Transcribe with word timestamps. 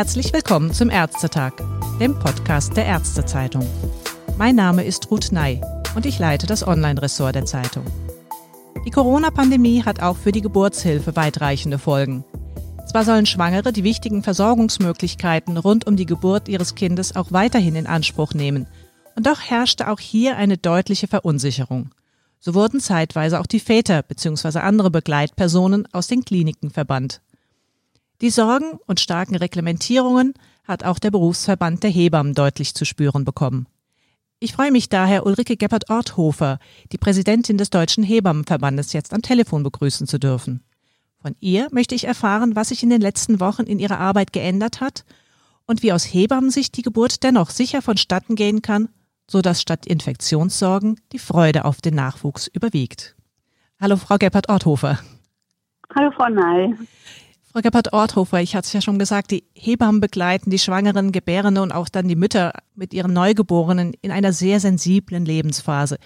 Herzlich 0.00 0.32
willkommen 0.32 0.72
zum 0.72 0.88
Ärztetag, 0.88 1.52
dem 2.00 2.18
Podcast 2.18 2.76
der 2.76 2.86
Ärztezeitung. 2.86 3.66
Mein 4.38 4.54
Name 4.54 4.84
ist 4.84 5.10
Ruth 5.10 5.30
Ney 5.30 5.60
und 5.94 6.06
ich 6.06 6.18
leite 6.18 6.46
das 6.46 6.66
Online-Ressort 6.66 7.34
der 7.34 7.44
Zeitung. 7.44 7.84
Die 8.86 8.90
Corona-Pandemie 8.90 9.82
hat 9.84 10.00
auch 10.00 10.16
für 10.16 10.32
die 10.32 10.40
Geburtshilfe 10.40 11.16
weitreichende 11.16 11.78
Folgen. 11.78 12.24
Zwar 12.90 13.04
sollen 13.04 13.24
Schwangere 13.24 13.72
die 13.72 13.84
wichtigen 13.84 14.24
Versorgungsmöglichkeiten 14.24 15.56
rund 15.56 15.86
um 15.86 15.94
die 15.94 16.06
Geburt 16.06 16.48
ihres 16.48 16.74
Kindes 16.74 17.14
auch 17.14 17.30
weiterhin 17.30 17.76
in 17.76 17.86
Anspruch 17.86 18.34
nehmen, 18.34 18.66
und 19.14 19.28
doch 19.28 19.40
herrschte 19.40 19.88
auch 19.88 20.00
hier 20.00 20.36
eine 20.36 20.58
deutliche 20.58 21.06
Verunsicherung. 21.06 21.92
So 22.40 22.52
wurden 22.52 22.80
zeitweise 22.80 23.38
auch 23.38 23.46
die 23.46 23.60
Väter 23.60 24.02
bzw. 24.02 24.58
andere 24.58 24.90
Begleitpersonen 24.90 25.86
aus 25.92 26.08
den 26.08 26.24
Kliniken 26.24 26.70
verbannt. 26.70 27.20
Die 28.22 28.30
Sorgen 28.30 28.80
und 28.88 28.98
starken 28.98 29.36
Reglementierungen 29.36 30.34
hat 30.64 30.82
auch 30.82 30.98
der 30.98 31.12
Berufsverband 31.12 31.84
der 31.84 31.90
Hebammen 31.90 32.34
deutlich 32.34 32.74
zu 32.74 32.84
spüren 32.84 33.24
bekommen. 33.24 33.68
Ich 34.40 34.54
freue 34.54 34.72
mich 34.72 34.88
daher, 34.88 35.26
Ulrike 35.26 35.56
Geppert-Orthofer, 35.56 36.58
die 36.90 36.98
Präsidentin 36.98 37.56
des 37.56 37.70
Deutschen 37.70 38.02
Hebammenverbandes, 38.02 38.92
jetzt 38.94 39.14
am 39.14 39.22
Telefon 39.22 39.62
begrüßen 39.62 40.08
zu 40.08 40.18
dürfen. 40.18 40.64
Von 41.22 41.36
ihr 41.40 41.68
möchte 41.70 41.94
ich 41.94 42.04
erfahren, 42.04 42.56
was 42.56 42.68
sich 42.68 42.82
in 42.82 42.88
den 42.88 43.02
letzten 43.02 43.40
Wochen 43.40 43.64
in 43.64 43.78
ihrer 43.78 43.98
Arbeit 43.98 44.32
geändert 44.32 44.80
hat 44.80 45.04
und 45.66 45.82
wie 45.82 45.92
aus 45.92 46.04
Hebammensicht 46.04 46.74
die 46.76 46.82
Geburt 46.82 47.22
dennoch 47.22 47.50
sicher 47.50 47.82
vonstatten 47.82 48.36
gehen 48.36 48.62
kann, 48.62 48.88
so 49.26 49.42
dass 49.42 49.60
statt 49.60 49.84
Infektionssorgen 49.86 50.98
die 51.12 51.18
Freude 51.18 51.66
auf 51.66 51.82
den 51.82 51.94
Nachwuchs 51.94 52.46
überwiegt. 52.46 53.16
Hallo, 53.78 53.96
Frau 53.96 54.16
Geppert-Orthofer. 54.16 54.98
Hallo, 55.94 56.10
Frau 56.16 56.28
Ney. 56.28 56.74
Frau 57.52 57.60
Geppert-Orthofer, 57.60 58.40
ich 58.40 58.54
hatte 58.54 58.66
es 58.66 58.72
ja 58.72 58.80
schon 58.80 59.00
gesagt, 59.00 59.32
die 59.32 59.42
Hebammen 59.54 60.00
begleiten 60.00 60.50
die 60.50 60.58
Schwangeren, 60.58 61.10
Gebärende 61.10 61.60
und 61.62 61.72
auch 61.72 61.88
dann 61.88 62.06
die 62.06 62.14
Mütter 62.14 62.52
mit 62.76 62.94
ihren 62.94 63.12
Neugeborenen 63.12 63.92
in 64.02 64.12
einer 64.12 64.32
sehr 64.32 64.60
sensiblen 64.60 65.24
Lebensphase. 65.24 65.98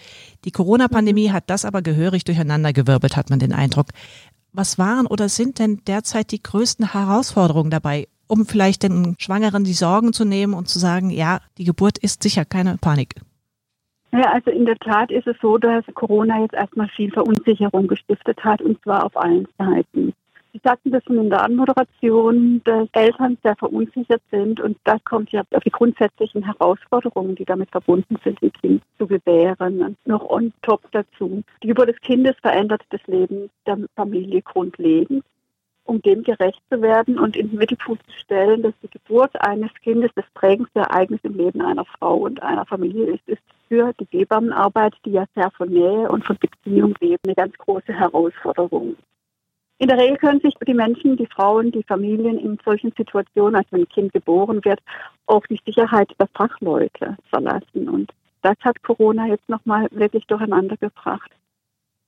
Die 0.46 0.52
Corona-Pandemie 0.52 1.32
hat 1.32 1.44
das 1.48 1.66
aber 1.66 1.82
gehörig 1.82 2.24
durcheinandergewirbelt, 2.24 3.16
hat 3.16 3.28
man 3.28 3.40
den 3.40 3.52
Eindruck. 3.52 3.88
Was 4.56 4.78
waren 4.78 5.06
oder 5.06 5.28
sind 5.28 5.58
denn 5.58 5.80
derzeit 5.84 6.30
die 6.30 6.40
größten 6.40 6.92
Herausforderungen 6.92 7.70
dabei, 7.70 8.06
um 8.28 8.46
vielleicht 8.46 8.84
den 8.84 9.16
Schwangeren 9.18 9.64
die 9.64 9.72
Sorgen 9.72 10.12
zu 10.12 10.24
nehmen 10.24 10.54
und 10.54 10.68
zu 10.68 10.78
sagen, 10.78 11.10
ja, 11.10 11.40
die 11.58 11.64
Geburt 11.64 11.98
ist 11.98 12.22
sicher 12.22 12.44
keine 12.44 12.78
Panik? 12.80 13.16
Ja, 14.12 14.30
also 14.30 14.52
in 14.52 14.64
der 14.64 14.78
Tat 14.78 15.10
ist 15.10 15.26
es 15.26 15.34
so, 15.42 15.58
dass 15.58 15.84
Corona 15.94 16.40
jetzt 16.40 16.54
erstmal 16.54 16.88
viel 16.88 17.10
Verunsicherung 17.10 17.88
gestiftet 17.88 18.44
hat 18.44 18.62
und 18.62 18.80
zwar 18.84 19.04
auf 19.04 19.16
allen 19.16 19.48
Seiten. 19.58 20.12
Sie 20.54 20.60
sagten 20.62 20.92
das 20.92 21.02
in 21.08 21.30
der 21.30 21.42
Anmoderation, 21.42 22.62
dass 22.62 22.88
Eltern 22.92 23.36
sehr 23.42 23.56
verunsichert 23.56 24.22
sind 24.30 24.60
und 24.60 24.78
das 24.84 25.02
kommt 25.02 25.32
ja 25.32 25.42
auf 25.50 25.64
die 25.64 25.70
grundsätzlichen 25.70 26.44
Herausforderungen, 26.44 27.34
die 27.34 27.44
damit 27.44 27.72
verbunden 27.72 28.16
sind, 28.22 28.40
ein 28.40 28.52
Kind 28.52 28.82
zu 28.96 29.08
gebären. 29.08 29.82
Und 29.82 30.06
noch 30.06 30.22
on 30.30 30.52
top 30.62 30.80
dazu. 30.92 31.42
Die 31.60 31.66
Geburt 31.66 31.88
des 31.88 32.00
Kindes 32.02 32.36
verändert 32.40 32.82
das 32.90 33.04
Leben 33.08 33.50
der 33.66 33.78
Familie 33.96 34.42
grundlegend. 34.42 35.24
Um 35.86 36.00
dem 36.02 36.22
gerecht 36.22 36.62
zu 36.70 36.80
werden 36.80 37.18
und 37.18 37.36
in 37.36 37.50
den 37.50 37.58
Mittelpunkt 37.58 38.08
zu 38.08 38.16
stellen, 38.20 38.62
dass 38.62 38.74
die 38.80 38.90
Geburt 38.90 39.34
eines 39.40 39.74
Kindes 39.82 40.12
das 40.14 40.24
prägendste 40.34 40.80
Ereignis 40.80 41.20
im 41.24 41.36
Leben 41.36 41.62
einer 41.62 41.84
Frau 41.84 42.18
und 42.18 42.40
einer 42.44 42.64
Familie 42.64 43.06
ist, 43.06 43.26
ist 43.28 43.42
für 43.66 43.92
die 43.98 44.06
Hebammenarbeit, 44.18 44.94
die 45.04 45.10
ja 45.10 45.24
sehr 45.34 45.50
von 45.50 45.68
Nähe 45.68 46.08
und 46.08 46.24
von 46.24 46.38
Beziehung 46.38 46.94
lebt, 47.00 47.26
eine 47.26 47.34
ganz 47.34 47.58
große 47.58 47.92
Herausforderung. 47.92 48.94
In 49.84 49.88
der 49.88 49.98
Regel 49.98 50.16
können 50.16 50.40
sich 50.40 50.54
die 50.66 50.72
Menschen, 50.72 51.18
die 51.18 51.26
Frauen, 51.26 51.70
die 51.70 51.82
Familien 51.82 52.38
in 52.38 52.58
solchen 52.64 52.90
Situationen, 52.96 53.54
als 53.54 53.66
wenn 53.70 53.82
ein 53.82 53.88
Kind 53.90 54.14
geboren 54.14 54.64
wird, 54.64 54.80
auf 55.26 55.46
die 55.46 55.60
Sicherheit 55.62 56.10
der 56.18 56.26
Fachleute 56.28 57.18
verlassen. 57.28 57.90
Und 57.90 58.10
das 58.40 58.56
hat 58.62 58.82
Corona 58.82 59.26
jetzt 59.26 59.46
nochmal 59.46 59.86
wirklich 59.90 60.24
durcheinander 60.24 60.78
gebracht. 60.78 61.30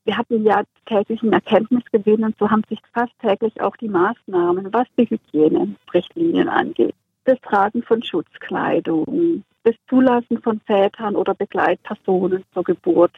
Wir 0.06 0.16
hatten 0.16 0.42
ja 0.42 0.62
täglichen 0.86 1.34
Erkenntnisgewinn 1.34 2.25
und 2.25 2.38
so 2.38 2.50
haben 2.50 2.62
sich 2.66 2.81
fast 2.94 3.12
täglich 3.20 3.60
auch 3.60 3.76
die 3.76 3.91
Maßnahmen, 3.91 4.72
was 4.72 4.86
die 4.98 5.10
Hygienerichtlinien 5.10 6.48
angeht, 6.48 6.94
das 7.25 7.38
Tragen 7.42 7.82
von 7.82 8.03
Schutzkleidung, 8.03 9.44
das 9.65 9.75
Zulassen 9.91 10.41
von 10.41 10.60
Vätern 10.60 11.15
oder 11.15 11.34
Begleitpersonen 11.34 12.42
zur 12.54 12.65
Geburt, 12.65 13.12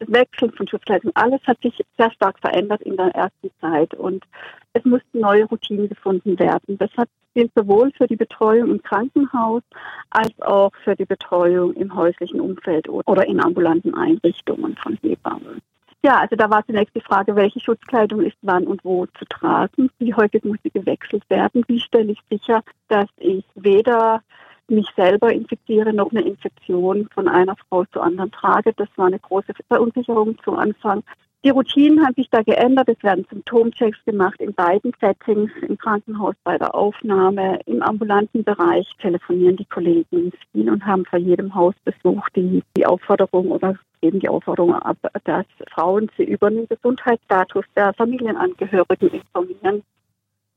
Wechseln 0.00 0.52
von 0.52 0.68
Schutzkleidung, 0.68 1.10
alles 1.14 1.40
hat 1.46 1.60
sich 1.60 1.74
sehr 1.98 2.10
stark 2.12 2.38
verändert 2.38 2.82
in 2.82 2.96
der 2.96 3.08
ersten 3.14 3.50
Zeit 3.60 3.94
und 3.94 4.24
es 4.72 4.84
mussten 4.84 5.20
neue 5.20 5.44
Routinen 5.44 5.88
gefunden 5.88 6.38
werden. 6.38 6.78
Das 6.78 6.90
hat 6.96 7.08
gilt 7.38 7.52
sowohl 7.54 7.92
für 7.92 8.08
die 8.08 8.16
Betreuung 8.16 8.70
im 8.70 8.82
Krankenhaus 8.82 9.62
als 10.10 10.40
auch 10.42 10.72
für 10.82 10.96
die 10.96 11.04
Betreuung 11.04 11.72
im 11.74 11.94
häuslichen 11.94 12.40
Umfeld 12.40 12.88
oder 12.88 13.26
in 13.28 13.40
ambulanten 13.40 13.94
Einrichtungen 13.94 14.76
von 14.76 14.98
Hebammen. 15.02 15.60
Ja, 16.02 16.18
also 16.18 16.34
da 16.34 16.50
war 16.50 16.66
zunächst 16.66 16.96
die 16.96 17.00
Frage, 17.00 17.36
welche 17.36 17.60
Schutzkleidung 17.60 18.22
ist 18.22 18.36
wann 18.42 18.66
und 18.66 18.84
wo 18.84 19.06
zu 19.06 19.24
tragen. 19.26 19.90
Wie 19.98 20.14
häufig 20.14 20.44
muss 20.44 20.58
sie 20.64 20.70
gewechselt 20.70 21.22
werden? 21.28 21.64
Wie 21.68 21.80
stelle 21.80 22.12
ich 22.12 22.20
sicher, 22.30 22.62
dass 22.88 23.08
ich 23.18 23.44
weder 23.54 24.22
mich 24.70 24.86
selber 24.96 25.32
infiziere, 25.32 25.92
noch 25.92 26.10
eine 26.10 26.22
Infektion 26.22 27.08
von 27.14 27.28
einer 27.28 27.56
Frau 27.68 27.84
zur 27.86 28.02
anderen 28.02 28.30
trage. 28.30 28.72
Das 28.76 28.88
war 28.96 29.06
eine 29.06 29.18
große 29.18 29.52
Verunsicherung 29.68 30.36
zu 30.42 30.52
Anfang. 30.52 31.02
Die 31.44 31.50
Routinen 31.50 32.04
haben 32.04 32.14
sich 32.14 32.28
da 32.30 32.42
geändert. 32.42 32.88
Es 32.88 33.02
werden 33.02 33.24
Symptomchecks 33.30 34.04
gemacht 34.04 34.40
in 34.40 34.52
beiden 34.54 34.92
Settings, 35.00 35.52
im 35.62 35.78
Krankenhaus 35.78 36.34
bei 36.42 36.58
der 36.58 36.74
Aufnahme, 36.74 37.60
im 37.66 37.80
ambulanten 37.80 38.42
Bereich 38.42 38.88
telefonieren 39.00 39.56
die 39.56 39.64
Kollegen 39.64 40.32
viel 40.52 40.68
und 40.68 40.84
haben 40.84 41.04
vor 41.04 41.20
jedem 41.20 41.54
Hausbesuch 41.54 42.28
die, 42.34 42.62
die 42.76 42.86
Aufforderung 42.86 43.52
oder 43.52 43.78
geben 44.00 44.18
die 44.18 44.28
Aufforderung 44.28 44.74
ab, 44.74 44.96
dass 45.24 45.46
Frauen 45.72 46.10
sie 46.16 46.24
über 46.24 46.50
den 46.50 46.66
Gesundheitsstatus 46.66 47.64
der 47.76 47.94
Familienangehörigen 47.94 49.10
informieren. 49.10 49.82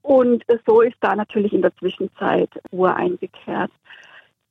Und 0.02 0.44
so 0.66 0.82
ist 0.82 0.98
da 1.00 1.16
natürlich 1.16 1.54
in 1.54 1.62
der 1.62 1.76
Zwischenzeit 1.78 2.50
Ruhe 2.72 2.96
eingekehrt. 2.96 3.72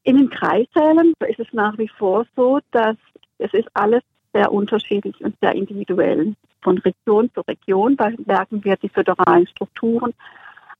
In 0.04 0.16
den 0.16 0.30
Kreissälen 0.30 1.12
ist 1.28 1.40
es 1.40 1.52
nach 1.52 1.76
wie 1.78 1.88
vor 1.88 2.24
so, 2.36 2.60
dass 2.70 2.96
es 3.38 3.52
ist 3.52 3.68
alles 3.74 4.02
sehr 4.32 4.52
unterschiedlich 4.52 5.20
und 5.22 5.34
sehr 5.40 5.54
individuell. 5.54 6.34
Von 6.62 6.78
Region 6.78 7.30
zu 7.34 7.40
Region 7.42 7.96
merken 8.26 8.64
wir 8.64 8.76
die 8.76 8.88
föderalen 8.88 9.46
Strukturen, 9.46 10.14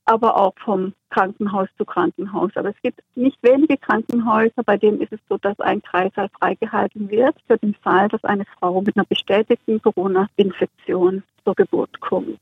aber 0.05 0.37
auch 0.37 0.55
vom 0.65 0.95
Krankenhaus 1.11 1.69
zu 1.77 1.85
Krankenhaus. 1.85 2.51
Aber 2.55 2.71
es 2.71 2.83
gibt 2.83 3.01
nicht 3.15 3.39
wenige 3.43 3.77
Krankenhäuser, 3.77 4.63
bei 4.65 4.77
denen 4.77 5.01
ist 5.01 5.13
es 5.13 5.21
so, 5.29 5.39
dass 5.39 5.59
ein 5.61 5.83
Kreissaal 5.83 6.29
freigehalten 6.39 7.11
wird 7.11 7.37
für 7.47 7.59
den 7.59 7.75
Fall, 7.75 8.09
dass 8.09 8.25
eine 8.25 8.45
Frau 8.59 8.81
mit 8.83 8.97
einer 8.97 9.07
bestätigten 9.07 9.81
Corona-Infektion 9.83 11.23
zur 11.45 11.55
Geburt 11.55 12.01
kommt. 12.01 12.41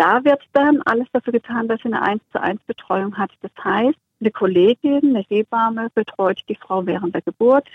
Da 0.00 0.24
wird 0.24 0.40
dann 0.54 0.80
alles 0.86 1.06
dafür 1.12 1.34
getan, 1.34 1.68
dass 1.68 1.78
sie 1.82 1.88
eine 1.92 2.00
1 2.00 2.22
zu 2.32 2.40
1 2.40 2.62
Betreuung 2.62 3.18
hat. 3.18 3.32
Das 3.42 3.50
heißt, 3.62 3.98
eine 4.18 4.30
Kollegin, 4.30 5.14
eine 5.14 5.26
Hebamme 5.28 5.90
betreut 5.94 6.40
die 6.48 6.54
Frau 6.54 6.86
während 6.86 7.14
der 7.14 7.20
Geburt, 7.20 7.68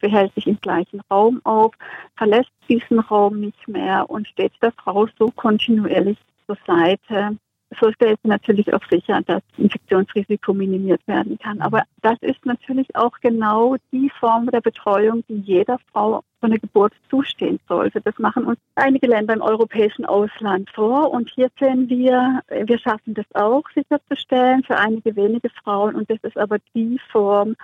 behält 0.00 0.34
sich 0.34 0.46
im 0.46 0.58
gleichen 0.58 1.02
Raum 1.10 1.42
auf, 1.44 1.74
verlässt 2.16 2.50
diesen 2.66 3.00
Raum 3.00 3.40
nicht 3.40 3.68
mehr 3.68 4.08
und 4.08 4.26
steht 4.26 4.54
der 4.62 4.72
Frau 4.72 5.06
so 5.18 5.30
kontinuierlich 5.32 6.16
zur 6.46 6.56
Seite, 6.66 7.36
so 7.80 7.90
stellt 7.92 8.18
sie 8.22 8.28
natürlich 8.28 8.72
auch 8.72 8.82
sicher, 8.90 9.20
dass 9.26 9.42
Infektionsrisiko 9.58 10.54
minimiert 10.54 11.06
werden 11.06 11.38
kann. 11.38 11.60
Aber 11.60 11.82
das 12.02 12.16
ist 12.20 12.44
natürlich 12.46 12.94
auch 12.94 13.18
genau 13.20 13.76
die 13.92 14.10
Form 14.20 14.46
der 14.46 14.60
Betreuung, 14.60 15.24
die 15.28 15.40
jeder 15.40 15.78
Frau 15.92 16.22
von 16.40 16.50
der 16.50 16.60
Geburt 16.60 16.92
zustehen 17.10 17.58
sollte. 17.68 18.00
Das 18.00 18.18
machen 18.18 18.44
uns 18.44 18.58
einige 18.76 19.08
Länder 19.08 19.34
im 19.34 19.42
europäischen 19.42 20.04
Ausland 20.04 20.70
vor. 20.70 21.10
Und 21.10 21.30
hier 21.30 21.48
sehen 21.58 21.88
wir, 21.88 22.40
wir 22.48 22.78
schaffen 22.78 23.14
das 23.14 23.26
auch 23.34 23.64
sicherzustellen 23.74 24.62
für 24.62 24.76
einige 24.76 25.16
wenige 25.16 25.50
Frauen. 25.50 25.96
Und 25.96 26.10
das 26.10 26.18
ist 26.22 26.38
aber 26.38 26.58
die 26.74 27.00
Form 27.10 27.56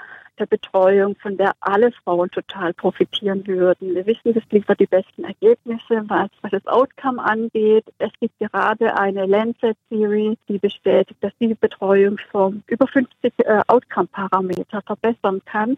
der 0.43 0.56
Betreuung, 0.56 1.17
von 1.17 1.37
der 1.37 1.53
alle 1.61 1.93
Frauen 2.05 2.31
total 2.31 2.75
profitieren 2.75 3.47
würden. 3.47 3.94
Wir 3.94 4.06
wissen, 4.06 4.35
das 4.35 4.43
liefert 4.50 4.81
die 4.81 4.87
besten 4.87 5.25
Ergebnisse, 5.25 6.03
was, 6.09 6.31
was 6.43 6.50
das 6.50 6.67
Outcome 6.67 7.23
angeht. 7.23 7.85
Es 7.99 8.11
gibt 8.21 8.39
gerade 8.39 8.97
eine 8.97 9.27
Lancet-Serie, 9.27 10.37
die 10.49 10.59
bestätigt, 10.59 11.23
dass 11.23 11.33
diese 11.41 11.55
Betreuungsform 11.55 12.62
über 12.67 12.87
50 12.87 13.33
äh, 13.39 13.61
Outcome-Parameter 13.69 14.83
verbessern 14.83 15.41
kann. 15.44 15.77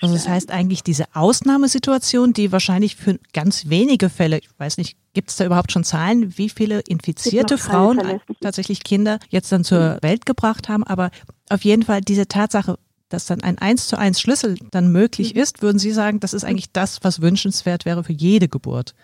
Also 0.00 0.14
das 0.14 0.28
heißt 0.28 0.50
eigentlich 0.50 0.82
diese 0.82 1.04
Ausnahmesituation, 1.14 2.32
die 2.32 2.52
wahrscheinlich 2.52 2.96
für 2.96 3.18
ganz 3.32 3.68
wenige 3.68 4.08
Fälle, 4.08 4.38
ich 4.38 4.48
weiß 4.58 4.78
nicht, 4.78 4.96
gibt 5.12 5.30
es 5.30 5.36
da 5.36 5.44
überhaupt 5.44 5.72
schon 5.72 5.84
Zahlen, 5.84 6.38
wie 6.38 6.48
viele 6.48 6.80
infizierte 6.80 7.58
Frauen 7.58 8.20
tatsächlich 8.40 8.82
Kinder 8.82 9.18
jetzt 9.28 9.52
dann 9.52 9.64
zur 9.64 9.98
Welt 10.00 10.24
gebracht 10.24 10.68
haben, 10.68 10.84
aber 10.84 11.10
auf 11.50 11.64
jeden 11.64 11.82
Fall 11.82 12.00
diese 12.00 12.28
Tatsache, 12.28 12.78
dass 13.10 13.26
dann 13.26 13.42
ein 13.42 13.58
eins 13.58 13.86
zu 13.86 13.98
eins 13.98 14.20
Schlüssel 14.20 14.56
dann 14.70 14.90
möglich 14.90 15.34
mhm. 15.34 15.40
ist, 15.42 15.62
würden 15.62 15.78
Sie 15.78 15.90
sagen, 15.90 16.20
das 16.20 16.32
ist 16.32 16.44
eigentlich 16.44 16.72
das, 16.72 17.00
was 17.02 17.20
wünschenswert 17.20 17.84
wäre 17.84 18.02
für 18.02 18.12
jede 18.12 18.48
Geburt? 18.48 18.94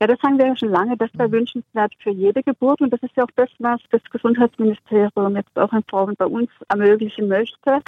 Ja, 0.00 0.06
das 0.06 0.18
sagen 0.20 0.38
wir 0.38 0.46
ja 0.46 0.56
schon 0.56 0.70
lange, 0.70 0.96
das 0.96 1.10
wäre 1.12 1.28
mhm. 1.28 1.32
wünschenswert 1.32 1.92
für 1.98 2.10
jede 2.10 2.42
Geburt 2.42 2.80
und 2.80 2.90
das 2.90 3.02
ist 3.02 3.14
ja 3.16 3.24
auch 3.24 3.30
das, 3.36 3.50
was 3.58 3.80
das 3.90 4.02
Gesundheitsministerium 4.10 5.36
jetzt 5.36 5.58
auch 5.58 5.72
in 5.72 5.84
Form 5.90 6.14
bei 6.16 6.24
uns 6.24 6.48
ermöglichen 6.68 7.28
möchte. 7.28 7.80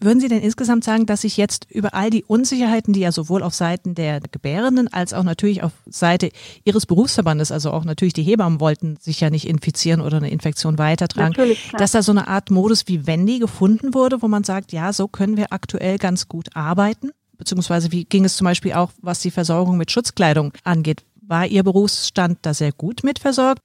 Würden 0.00 0.20
Sie 0.20 0.28
denn 0.28 0.42
insgesamt 0.42 0.84
sagen, 0.84 1.06
dass 1.06 1.22
sich 1.22 1.36
jetzt 1.36 1.66
über 1.70 1.92
all 1.92 2.10
die 2.10 2.22
Unsicherheiten, 2.22 2.92
die 2.92 3.00
ja 3.00 3.10
sowohl 3.10 3.42
auf 3.42 3.52
Seiten 3.52 3.96
der 3.96 4.20
Gebärenden 4.20 4.86
als 4.92 5.12
auch 5.12 5.24
natürlich 5.24 5.64
auf 5.64 5.72
Seite 5.86 6.30
Ihres 6.64 6.86
Berufsverbandes, 6.86 7.50
also 7.50 7.72
auch 7.72 7.84
natürlich 7.84 8.14
die 8.14 8.22
Hebammen 8.22 8.60
wollten 8.60 8.96
sich 9.00 9.20
ja 9.20 9.30
nicht 9.30 9.48
infizieren 9.48 10.00
oder 10.00 10.18
eine 10.18 10.30
Infektion 10.30 10.78
weitertragen, 10.78 11.34
dass 11.76 11.92
da 11.92 12.02
so 12.02 12.12
eine 12.12 12.28
Art 12.28 12.50
Modus 12.50 12.86
wie 12.86 13.08
Wendy 13.08 13.40
gefunden 13.40 13.92
wurde, 13.92 14.22
wo 14.22 14.28
man 14.28 14.44
sagt, 14.44 14.70
ja, 14.70 14.92
so 14.92 15.08
können 15.08 15.36
wir 15.36 15.52
aktuell 15.52 15.98
ganz 15.98 16.28
gut 16.28 16.54
arbeiten? 16.54 17.10
Beziehungsweise 17.36 17.90
wie 17.90 18.04
ging 18.04 18.24
es 18.24 18.36
zum 18.36 18.44
Beispiel 18.44 18.74
auch, 18.74 18.92
was 19.00 19.20
die 19.20 19.32
Versorgung 19.32 19.78
mit 19.78 19.90
Schutzkleidung 19.90 20.52
angeht? 20.62 21.04
War 21.22 21.46
Ihr 21.46 21.64
Berufsstand 21.64 22.38
da 22.42 22.54
sehr 22.54 22.72
gut 22.72 23.02
mit 23.02 23.18
versorgt? 23.18 23.62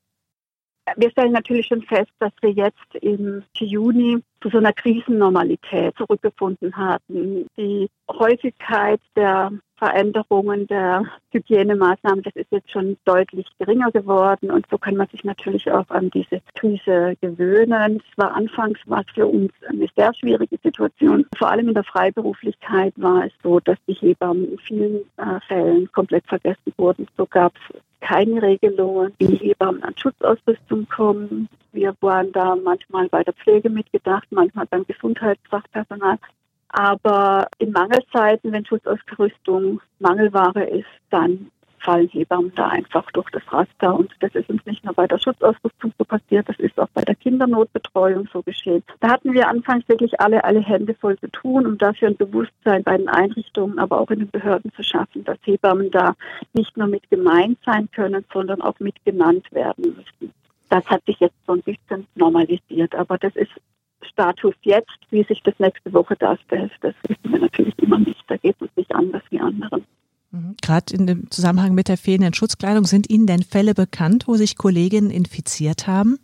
Wir 0.97 1.11
stellen 1.11 1.31
natürlich 1.31 1.67
schon 1.67 1.81
fest, 1.81 2.11
dass 2.19 2.33
wir 2.41 2.51
jetzt 2.51 2.95
im 3.01 3.43
Juni 3.55 4.21
zu 4.41 4.49
so 4.49 4.57
einer 4.57 4.73
Krisennormalität 4.73 5.95
zurückgefunden 5.97 6.75
hatten. 6.75 7.47
Die 7.57 7.89
Häufigkeit 8.09 8.99
der 9.15 9.51
Veränderungen 9.77 10.67
der 10.67 11.03
Hygienemaßnahmen, 11.31 12.23
das 12.23 12.35
ist 12.35 12.51
jetzt 12.51 12.71
schon 12.71 12.97
deutlich 13.05 13.45
geringer 13.59 13.91
geworden 13.91 14.51
und 14.51 14.65
so 14.69 14.77
kann 14.77 14.95
man 14.95 15.07
sich 15.07 15.23
natürlich 15.23 15.69
auch 15.71 15.89
an 15.89 16.09
diese 16.11 16.41
Krise 16.55 17.15
gewöhnen. 17.21 18.01
Es 18.11 18.17
war 18.17 18.33
anfangs 18.33 18.79
was 18.85 19.05
für 19.13 19.25
uns 19.25 19.51
eine 19.67 19.87
sehr 19.95 20.13
schwierige 20.13 20.57
Situation. 20.63 21.25
Vor 21.37 21.49
allem 21.49 21.69
in 21.69 21.73
der 21.73 21.83
Freiberuflichkeit 21.83 22.93
war 22.97 23.25
es 23.25 23.33
so, 23.41 23.59
dass 23.59 23.77
die 23.87 23.93
Hebammen 23.93 24.53
in 24.53 24.59
vielen 24.59 25.01
äh, 25.17 25.39
Fällen 25.47 25.91
komplett 25.91 26.25
vergessen 26.27 26.73
wurden. 26.77 27.07
So 27.17 27.25
gab 27.25 27.53
es 27.69 27.75
keine 28.03 28.41
Regelungen, 28.41 29.13
wie 29.17 29.35
Hebammen 29.35 29.81
an 29.83 29.95
Schutzausrüstung 29.97 30.87
kommen. 30.89 31.47
Wir 31.71 31.95
waren 32.01 32.31
da 32.33 32.55
manchmal 32.55 33.07
bei 33.07 33.23
der 33.23 33.33
Pflege 33.33 33.69
mitgedacht, 33.69 34.27
manchmal 34.29 34.65
beim 34.65 34.85
Gesundheitsfachpersonal. 34.85 36.17
Aber 36.67 37.47
in 37.59 37.71
Mangelzeiten, 37.71 38.51
wenn 38.51 38.65
Schutzausrüstung 38.65 39.79
Mangelware 39.99 40.65
ist, 40.65 40.87
dann 41.11 41.49
fallen 41.83 42.07
Hebammen 42.09 42.51
da 42.55 42.67
einfach 42.69 43.09
durch 43.11 43.29
das 43.31 43.43
Raster. 43.51 43.95
Und 43.95 44.11
das 44.19 44.33
ist 44.35 44.49
uns 44.49 44.65
nicht 44.65 44.83
nur 44.83 44.93
bei 44.93 45.07
der 45.07 45.19
Schutzausrüstung 45.19 45.93
so 45.97 46.05
passiert, 46.05 46.47
das 46.49 46.57
ist 46.59 46.79
auch 46.79 46.87
bei 46.93 47.01
der 47.01 47.15
Kindernotbetreuung 47.15 48.27
so 48.31 48.41
geschehen. 48.41 48.83
Da 48.99 49.09
hatten 49.09 49.33
wir 49.33 49.47
anfangs 49.47 49.87
wirklich 49.87 50.19
alle, 50.19 50.43
alle 50.43 50.61
Hände 50.61 50.95
voll 50.95 51.17
zu 51.19 51.29
tun, 51.29 51.65
um 51.65 51.77
dafür 51.77 52.09
ein 52.09 52.17
Bewusstsein 52.17 52.83
bei 52.83 52.97
den 52.97 53.09
Einrichtungen, 53.09 53.79
aber 53.79 53.99
auch 53.99 54.09
in 54.09 54.19
den 54.19 54.29
Behörden 54.29 54.71
zu 54.73 54.83
schaffen, 54.83 55.23
dass 55.23 55.37
Hebammen 55.43 55.91
da 55.91 56.15
nicht 56.53 56.75
nur 56.77 56.87
mit 56.87 57.09
gemeint 57.09 57.59
sein 57.65 57.89
können, 57.91 58.25
sondern 58.31 58.61
auch 58.61 58.79
mit 58.79 59.03
genannt 59.05 59.51
werden 59.51 59.95
müssen. 59.95 60.33
Das 60.69 60.85
hat 60.87 61.05
sich 61.05 61.19
jetzt 61.19 61.35
so 61.45 61.53
ein 61.53 61.61
bisschen 61.61 62.07
normalisiert, 62.15 62.95
aber 62.95 63.17
das 63.17 63.35
ist 63.35 63.51
Status 64.01 64.55
jetzt, 64.63 64.99
wie 65.09 65.23
sich 65.23 65.41
das 65.43 65.57
nächste 65.59 65.93
Woche 65.93 66.15
darstellt, 66.15 66.71
das 66.81 66.93
wissen 67.07 67.31
wir 67.31 67.39
natürlich 67.39 67.77
immer 67.79 67.99
nicht. 67.99 68.23
Da 68.27 68.37
geht 68.37 68.55
es 68.59 68.69
nicht 68.75 68.93
anders 68.93 69.23
wie 69.29 69.39
anderen. 69.39 69.85
Mhm. 70.33 70.55
Gerade 70.61 70.93
in 70.93 71.07
dem 71.07 71.29
Zusammenhang 71.29 71.73
mit 71.75 71.87
der 71.87 71.97
fehlenden 71.97 72.33
Schutzkleidung, 72.33 72.85
sind 72.85 73.09
Ihnen 73.09 73.27
denn 73.27 73.43
Fälle 73.43 73.73
bekannt, 73.73 74.27
wo 74.27 74.35
sich 74.35 74.57
Kolleginnen 74.57 75.11
infiziert 75.11 75.87
haben? 75.87 76.17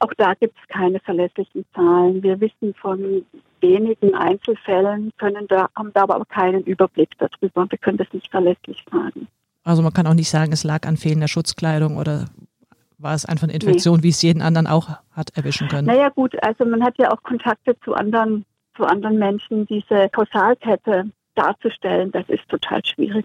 Auch 0.00 0.12
da 0.18 0.34
gibt 0.34 0.58
es 0.60 0.68
keine 0.68 0.98
verlässlichen 1.00 1.64
Zahlen. 1.72 2.22
Wir 2.22 2.38
wissen 2.40 2.74
von 2.74 3.24
wenigen 3.60 4.14
Einzelfällen, 4.14 5.12
können 5.18 5.46
da, 5.48 5.68
haben 5.76 5.92
da 5.94 6.02
aber 6.02 6.24
keinen 6.26 6.64
Überblick 6.64 7.10
darüber. 7.18 7.70
Wir 7.70 7.78
können 7.78 7.96
das 7.96 8.12
nicht 8.12 8.30
verlässlich 8.30 8.84
sagen. 8.90 9.28
Also 9.62 9.80
man 9.80 9.92
kann 9.92 10.06
auch 10.06 10.14
nicht 10.14 10.28
sagen, 10.28 10.52
es 10.52 10.64
lag 10.64 10.86
an 10.86 10.96
fehlender 10.96 11.28
Schutzkleidung 11.28 11.96
oder 11.96 12.26
war 12.98 13.14
es 13.14 13.24
einfach 13.24 13.44
eine 13.44 13.54
Infektion, 13.54 13.98
nee. 13.98 14.02
wie 14.02 14.08
es 14.08 14.20
jeden 14.20 14.42
anderen 14.42 14.66
auch 14.66 14.90
hat 15.12 15.30
erwischen 15.36 15.68
können? 15.68 15.86
Naja 15.86 16.08
gut, 16.08 16.34
also 16.42 16.64
man 16.64 16.82
hat 16.82 16.98
ja 16.98 17.10
auch 17.12 17.22
Kontakte 17.22 17.76
zu 17.84 17.94
anderen, 17.94 18.44
zu 18.76 18.84
anderen 18.84 19.18
Menschen. 19.18 19.64
Diese 19.66 20.08
Kausalkette 20.10 21.10
darzustellen, 21.34 22.12
das 22.12 22.28
ist 22.28 22.48
total 22.48 22.84
schwierig. 22.84 23.24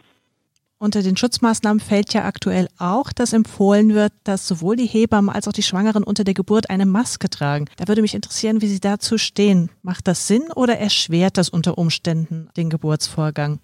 Unter 0.82 1.02
den 1.02 1.18
Schutzmaßnahmen 1.18 1.82
fällt 1.82 2.14
ja 2.14 2.24
aktuell 2.24 2.70
auch, 2.80 3.12
dass 3.12 3.34
empfohlen 3.34 3.94
wird, 3.94 4.14
dass 4.24 4.48
sowohl 4.48 4.78
die 4.78 4.86
Hebammen 4.86 5.30
als 5.30 5.46
auch 5.46 5.52
die 5.52 5.62
Schwangeren 5.62 6.06
unter 6.06 6.24
der 6.24 6.34
Geburt 6.34 6.70
eine 6.70 6.86
Maske 6.86 7.30
tragen. 7.30 7.66
Da 7.76 7.90
würde 7.90 8.02
mich 8.02 8.16
interessieren, 8.16 8.62
wie 8.62 8.68
Sie 8.68 8.80
dazu 8.80 9.18
stehen. 9.18 9.70
Macht 9.84 10.08
das 10.08 10.28
Sinn 10.28 10.44
oder 10.56 10.78
erschwert 10.78 11.38
das 11.38 11.50
unter 11.50 11.78
Umständen 11.78 12.48
den 12.56 12.70
Geburtsvorgang? 12.70 13.60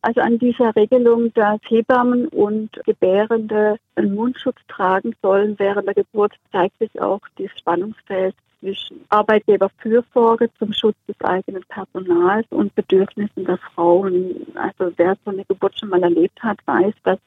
Also 0.00 0.22
an 0.22 0.38
dieser 0.38 0.74
Regelung, 0.76 1.30
dass 1.34 1.60
Hebammen 1.68 2.28
und 2.28 2.70
Gebärende 2.86 3.76
einen 3.96 4.14
Mundschutz 4.14 4.56
tragen 4.68 5.14
sollen 5.20 5.58
während 5.58 5.88
der 5.88 5.94
Geburt, 5.94 6.32
zeigt 6.52 6.78
sich 6.78 6.98
auch 7.02 7.20
das 7.36 7.50
Spannungsfeld 7.58 8.34
zwischen 8.66 9.04
Arbeitgeberfürsorge 9.10 10.50
zum 10.58 10.72
Schutz 10.72 10.96
des 11.06 11.20
eigenen 11.20 11.62
Personals 11.68 12.46
und 12.50 12.74
Bedürfnissen 12.74 13.44
der 13.44 13.58
Frauen. 13.58 14.44
Also 14.56 14.92
wer 14.96 15.16
so 15.24 15.30
eine 15.30 15.44
Geburt 15.44 15.78
schon 15.78 15.90
mal 15.90 16.02
erlebt 16.02 16.42
hat, 16.42 16.58
weiß, 16.66 16.92
dass 17.04 17.20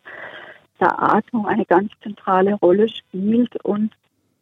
der 0.82 1.02
Atmung 1.02 1.48
eine 1.48 1.66
ganz 1.66 1.94
zentrale 2.04 2.56
Rolle 2.56 2.90
spielt 2.90 3.56
und 3.64 3.92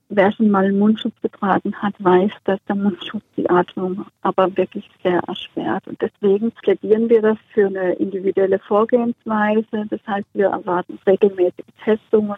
wer 0.09 0.31
schon 0.31 0.49
mal 0.49 0.65
einen 0.65 0.79
Mundschutz 0.79 1.13
getragen 1.21 1.73
hat, 1.75 1.93
weiß, 1.99 2.31
dass 2.45 2.59
der 2.67 2.75
Mundschutz 2.75 3.23
die 3.35 3.49
Atmung 3.49 4.05
aber 4.21 4.55
wirklich 4.55 4.89
sehr 5.03 5.19
erschwert. 5.27 5.87
Und 5.87 6.01
deswegen 6.01 6.51
plädieren 6.51 7.09
wir 7.09 7.21
das 7.21 7.37
für 7.53 7.67
eine 7.67 7.93
individuelle 7.93 8.59
Vorgehensweise. 8.59 9.85
Das 9.89 9.99
heißt, 10.07 10.27
wir 10.33 10.47
erwarten 10.47 10.99
regelmäßige 11.05 11.65
Testungen, 11.83 12.37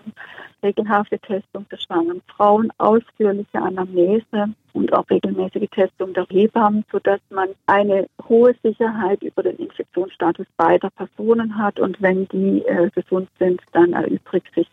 regelhafte 0.64 1.20
Testung 1.20 1.66
der 1.72 1.78
schwangeren 1.78 2.22
Frauen, 2.28 2.72
ausführliche 2.78 3.62
Anamnese 3.62 4.54
und 4.74 4.94
auch 4.94 5.10
regelmäßige 5.10 5.70
Testung 5.70 6.14
der 6.14 6.26
Hebammen, 6.30 6.86
sodass 6.92 7.20
man 7.30 7.50
eine 7.68 8.08
hohe 8.28 8.56
Sicherheit 8.64 9.22
über 9.24 9.44
den 9.44 9.58
Infektionsstatus 9.58 10.48
beider 10.58 10.90
Personen 10.92 11.58
hat. 11.58 11.80
Und 11.80 12.02
wenn 12.02 12.28
die 12.30 12.64
äh, 12.66 12.90
gesund 12.90 13.30
sind, 13.40 13.62
dann 13.74 13.94
erübrigt 13.94 14.54
sich 14.56 14.68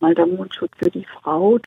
mal 0.00 0.14
der 0.14 0.26
Mundschutz 0.26 0.72
für 0.78 0.90
die 0.90 1.06
Frau. 1.06 1.58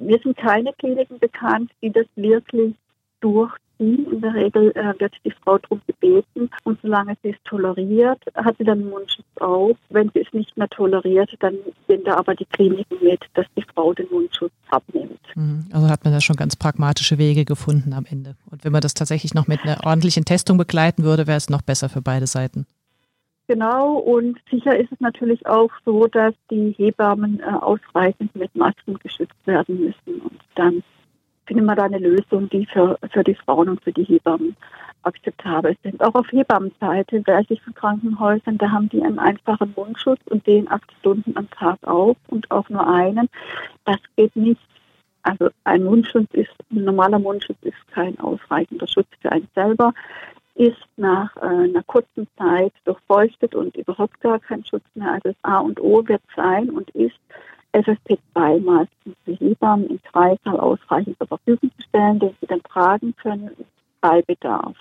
Mir 0.00 0.18
sind 0.22 0.36
keine 0.36 0.72
Kliniken 0.74 1.18
bekannt, 1.18 1.70
die 1.82 1.90
das 1.90 2.06
wirklich 2.16 2.74
durchziehen. 3.20 3.60
In 3.78 4.20
der 4.20 4.34
Regel 4.34 4.72
äh, 4.72 5.00
wird 5.00 5.14
die 5.24 5.30
Frau 5.42 5.56
darum 5.56 5.80
gebeten 5.86 6.50
und 6.64 6.78
solange 6.82 7.16
sie 7.22 7.30
es 7.30 7.36
toleriert, 7.44 8.22
hat 8.34 8.56
sie 8.58 8.64
dann 8.64 8.88
Mundschutz 8.90 9.24
auf. 9.40 9.76
Wenn 9.88 10.10
sie 10.12 10.20
es 10.20 10.32
nicht 10.34 10.54
mehr 10.58 10.68
toleriert, 10.68 11.30
dann 11.40 11.56
gehen 11.88 12.04
da 12.04 12.16
aber 12.16 12.34
die 12.34 12.44
Kliniken 12.44 12.98
mit, 13.02 13.24
dass 13.34 13.46
die 13.56 13.64
Frau 13.74 13.94
den 13.94 14.06
Mundschutz 14.10 14.52
abnimmt. 14.68 15.20
Mhm. 15.34 15.66
Also 15.72 15.88
hat 15.88 16.04
man 16.04 16.12
da 16.12 16.20
schon 16.20 16.36
ganz 16.36 16.56
pragmatische 16.56 17.16
Wege 17.16 17.46
gefunden 17.46 17.94
am 17.94 18.04
Ende. 18.04 18.36
Und 18.50 18.64
wenn 18.64 18.72
man 18.72 18.82
das 18.82 18.92
tatsächlich 18.92 19.32
noch 19.32 19.46
mit 19.46 19.62
einer 19.62 19.78
ordentlichen 19.84 20.26
Testung 20.26 20.58
begleiten 20.58 21.02
würde, 21.02 21.26
wäre 21.26 21.38
es 21.38 21.48
noch 21.48 21.62
besser 21.62 21.88
für 21.88 22.02
beide 22.02 22.26
Seiten. 22.26 22.66
Genau, 23.50 23.94
und 23.94 24.38
sicher 24.48 24.78
ist 24.78 24.92
es 24.92 25.00
natürlich 25.00 25.44
auch 25.44 25.72
so, 25.84 26.06
dass 26.06 26.34
die 26.52 26.72
Hebammen 26.78 27.40
äh, 27.40 27.46
ausreichend 27.46 28.36
mit 28.36 28.54
Masken 28.54 28.96
geschützt 29.00 29.44
werden 29.44 29.86
müssen. 29.86 30.20
Und 30.20 30.40
dann 30.54 30.84
finden 31.46 31.64
wir 31.64 31.74
da 31.74 31.82
eine 31.82 31.98
Lösung, 31.98 32.48
die 32.48 32.64
für, 32.66 32.96
für 33.12 33.24
die 33.24 33.34
Frauen 33.34 33.70
und 33.70 33.82
für 33.82 33.90
die 33.90 34.04
Hebammen 34.04 34.54
akzeptabel 35.02 35.76
sind. 35.82 36.00
Auch 36.00 36.14
auf 36.14 36.30
Hebammenseite 36.30 37.26
weiß 37.26 37.46
ich 37.48 37.60
von 37.62 37.74
Krankenhäusern, 37.74 38.56
da 38.56 38.70
haben 38.70 38.88
die 38.88 39.02
einen 39.02 39.18
einfachen 39.18 39.74
Mundschutz 39.74 40.20
und 40.26 40.46
den 40.46 40.70
acht 40.70 40.88
Stunden 41.00 41.36
am 41.36 41.50
Tag 41.50 41.82
auf 41.82 42.16
und 42.28 42.48
auch 42.52 42.68
nur 42.68 42.86
einen. 42.86 43.28
Das 43.84 43.98
geht 44.14 44.36
nicht. 44.36 44.60
Also 45.24 45.48
ein 45.64 45.82
Mundschutz 45.82 46.28
ist, 46.34 46.54
ein 46.70 46.84
normaler 46.84 47.18
Mundschutz 47.18 47.58
ist 47.62 47.88
kein 47.92 48.16
ausreichender 48.20 48.86
Schutz 48.86 49.08
für 49.20 49.32
einen 49.32 49.48
selber 49.56 49.92
ist 50.60 50.76
nach 50.98 51.34
äh, 51.38 51.40
einer 51.40 51.82
kurzen 51.84 52.28
Zeit 52.36 52.74
durchfeuchtet 52.84 53.54
und 53.54 53.74
überhaupt 53.78 54.20
gar 54.20 54.38
kein 54.38 54.62
Schutz 54.62 54.84
mehr. 54.94 55.12
Also 55.12 55.30
das 55.30 55.36
A 55.40 55.60
und 55.60 55.80
O 55.80 56.06
wird 56.06 56.20
sein 56.36 56.68
und 56.68 56.90
ist 56.90 57.18
FFP2-Masken 57.72 59.16
für 59.24 59.32
Hebammen 59.32 59.88
im 59.88 60.02
Kreißsaal 60.02 60.60
ausreichend 60.60 61.16
zur 61.16 61.28
Verfügung 61.28 61.70
zu 61.78 61.88
stellen, 61.88 62.18
den 62.18 62.36
sie 62.40 62.46
dann 62.46 62.62
tragen 62.62 63.16
können 63.16 63.50
bei 64.02 64.20
Bedarf. 64.20 64.76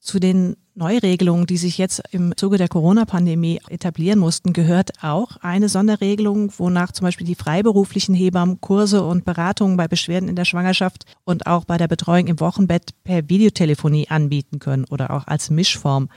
Zu 0.00 0.18
den 0.18 0.56
Neuregelungen, 0.74 1.46
die 1.46 1.58
sich 1.58 1.76
jetzt 1.76 2.02
im 2.10 2.34
Zuge 2.34 2.56
der 2.56 2.68
Corona-Pandemie 2.68 3.60
etablieren 3.68 4.18
mussten, 4.18 4.54
gehört 4.54 5.02
auch 5.02 5.36
eine 5.42 5.68
Sonderregelung, 5.68 6.50
wonach 6.56 6.92
zum 6.92 7.04
Beispiel 7.04 7.26
die 7.26 7.34
freiberuflichen 7.34 8.14
Hebammen 8.14 8.62
Kurse 8.62 9.04
und 9.04 9.26
Beratungen 9.26 9.76
bei 9.76 9.88
Beschwerden 9.88 10.30
in 10.30 10.36
der 10.36 10.46
Schwangerschaft 10.46 11.04
und 11.24 11.46
auch 11.46 11.66
bei 11.66 11.76
der 11.76 11.86
Betreuung 11.86 12.28
im 12.28 12.40
Wochenbett 12.40 12.94
per 13.04 13.28
Videotelefonie 13.28 14.08
anbieten 14.08 14.58
können 14.58 14.86
oder 14.86 15.10
auch 15.10 15.26
als 15.26 15.50
Mischform. 15.50 16.08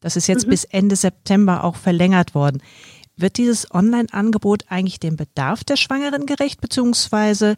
Das 0.00 0.16
ist 0.16 0.26
jetzt 0.26 0.46
mhm. 0.46 0.50
bis 0.50 0.64
Ende 0.64 0.96
September 0.96 1.64
auch 1.64 1.76
verlängert 1.76 2.34
worden. 2.34 2.62
Wird 3.16 3.38
dieses 3.38 3.70
Online-Angebot 3.72 4.64
eigentlich 4.68 5.00
dem 5.00 5.16
Bedarf 5.16 5.64
der 5.64 5.76
Schwangeren 5.76 6.26
gerecht, 6.26 6.60
beziehungsweise 6.60 7.56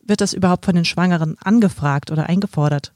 wird 0.00 0.20
das 0.20 0.32
überhaupt 0.32 0.64
von 0.64 0.76
den 0.76 0.84
Schwangeren 0.84 1.36
angefragt 1.42 2.12
oder 2.12 2.26
eingefordert? 2.26 2.93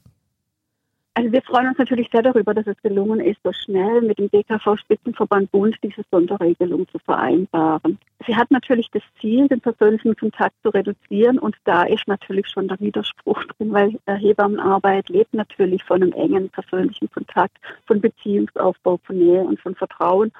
Also 1.19 1.33
wir 1.33 1.41
freuen 1.41 1.67
uns 1.67 1.77
natürlich 1.77 2.07
sehr 2.13 2.21
darüber, 2.21 2.53
dass 2.53 2.65
es 2.65 2.81
gelungen 2.81 3.19
ist, 3.19 3.41
so 3.43 3.51
schnell 3.51 3.99
mit 4.03 4.19
dem 4.19 4.31
DKV-Spitzenverband 4.31 5.51
Bund 5.51 5.75
diese 5.83 6.01
Sonderregelung 6.09 6.87
zu 6.87 6.97
vereinbaren. 6.99 7.99
Sie 8.25 8.33
hat 8.33 8.49
natürlich 8.51 8.89
das 8.93 9.03
Ziel, 9.19 9.49
den 9.49 9.59
persönlichen 9.59 10.15
Kontakt 10.15 10.55
zu 10.63 10.69
reduzieren 10.69 11.37
und 11.37 11.57
da 11.65 11.83
ist 11.83 12.07
natürlich 12.07 12.47
schon 12.47 12.69
der 12.69 12.79
Widerspruch 12.79 13.43
drin, 13.43 13.73
weil 13.73 13.99
Hebammenarbeit 14.07 15.09
lebt 15.09 15.33
natürlich 15.33 15.83
von 15.83 16.01
einem 16.01 16.13
engen 16.13 16.47
persönlichen 16.51 17.11
Kontakt, 17.11 17.57
von 17.85 17.99
Beziehungsaufbau, 17.99 19.01
von 19.03 19.17
Nähe 19.17 19.41
und 19.41 19.59
von 19.59 19.75
Vertrauen. 19.75 20.31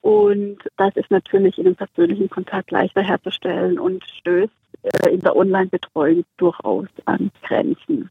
Und 0.00 0.58
das 0.76 0.94
ist 0.94 1.10
natürlich 1.10 1.58
in 1.58 1.66
einem 1.66 1.74
persönlichen 1.74 2.30
Kontakt 2.30 2.70
leichter 2.70 3.02
herzustellen 3.02 3.80
und 3.80 4.04
stößt 4.04 4.52
äh, 4.84 5.10
in 5.10 5.22
der 5.22 5.34
Online-Betreuung 5.34 6.22
durchaus 6.36 6.86
an 7.06 7.32
Grenzen 7.42 8.10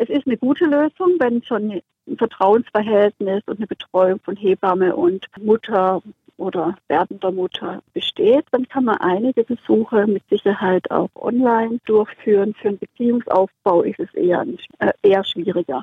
es 0.00 0.08
ist 0.08 0.26
eine 0.26 0.36
gute 0.36 0.64
Lösung, 0.64 1.16
wenn 1.18 1.42
schon 1.42 1.70
ein 1.70 2.16
Vertrauensverhältnis 2.16 3.42
und 3.46 3.58
eine 3.58 3.66
Betreuung 3.66 4.20
von 4.20 4.36
Hebamme 4.36 4.94
und 4.94 5.26
Mutter 5.40 6.02
oder 6.36 6.76
werdender 6.86 7.32
Mutter 7.32 7.82
besteht, 7.92 8.46
dann 8.52 8.68
kann 8.68 8.84
man 8.84 8.96
einige 8.98 9.44
Besuche 9.44 10.06
mit 10.06 10.22
Sicherheit 10.30 10.90
auch 10.90 11.10
online 11.16 11.80
durchführen. 11.84 12.54
Für 12.54 12.68
einen 12.68 12.78
Beziehungsaufbau 12.78 13.82
ist 13.82 13.98
es 13.98 14.12
eher, 14.14 14.46
äh, 14.78 14.92
eher 15.02 15.24
schwieriger. 15.24 15.82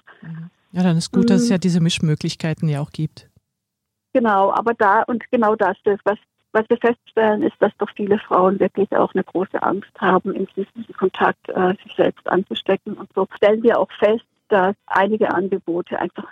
Ja, 0.71 0.83
dann 0.83 0.97
ist 0.97 1.11
gut, 1.11 1.29
dass 1.29 1.41
es 1.41 1.47
mhm. 1.49 1.51
ja 1.51 1.57
diese 1.57 1.81
Mischmöglichkeiten 1.81 2.69
ja 2.69 2.81
auch 2.81 2.91
gibt. 2.91 3.29
Genau, 4.13 4.51
aber 4.53 4.73
da 4.73 5.03
und 5.03 5.29
genau 5.29 5.55
das 5.55 5.75
ist, 5.83 5.99
was 6.05 6.17
was 6.55 6.69
wir 6.69 6.77
feststellen, 6.77 7.43
ist, 7.43 7.55
dass 7.59 7.73
doch 7.77 7.89
viele 7.95 8.17
Frauen 8.17 8.59
wirklich 8.59 8.89
auch 8.93 9.13
eine 9.13 9.25
große 9.25 9.61
Angst 9.61 9.91
haben, 9.99 10.33
in 10.33 10.47
diesem 10.55 10.95
Kontakt 10.97 11.49
äh, 11.49 11.73
sich 11.83 11.93
selbst 11.95 12.27
anzustecken. 12.29 12.93
Und 12.93 13.09
so 13.13 13.27
stellen 13.35 13.61
wir 13.61 13.77
auch 13.77 13.91
fest, 13.99 14.25
dass 14.47 14.75
einige 14.87 15.33
Angebote 15.33 15.99
einfach 15.99 16.31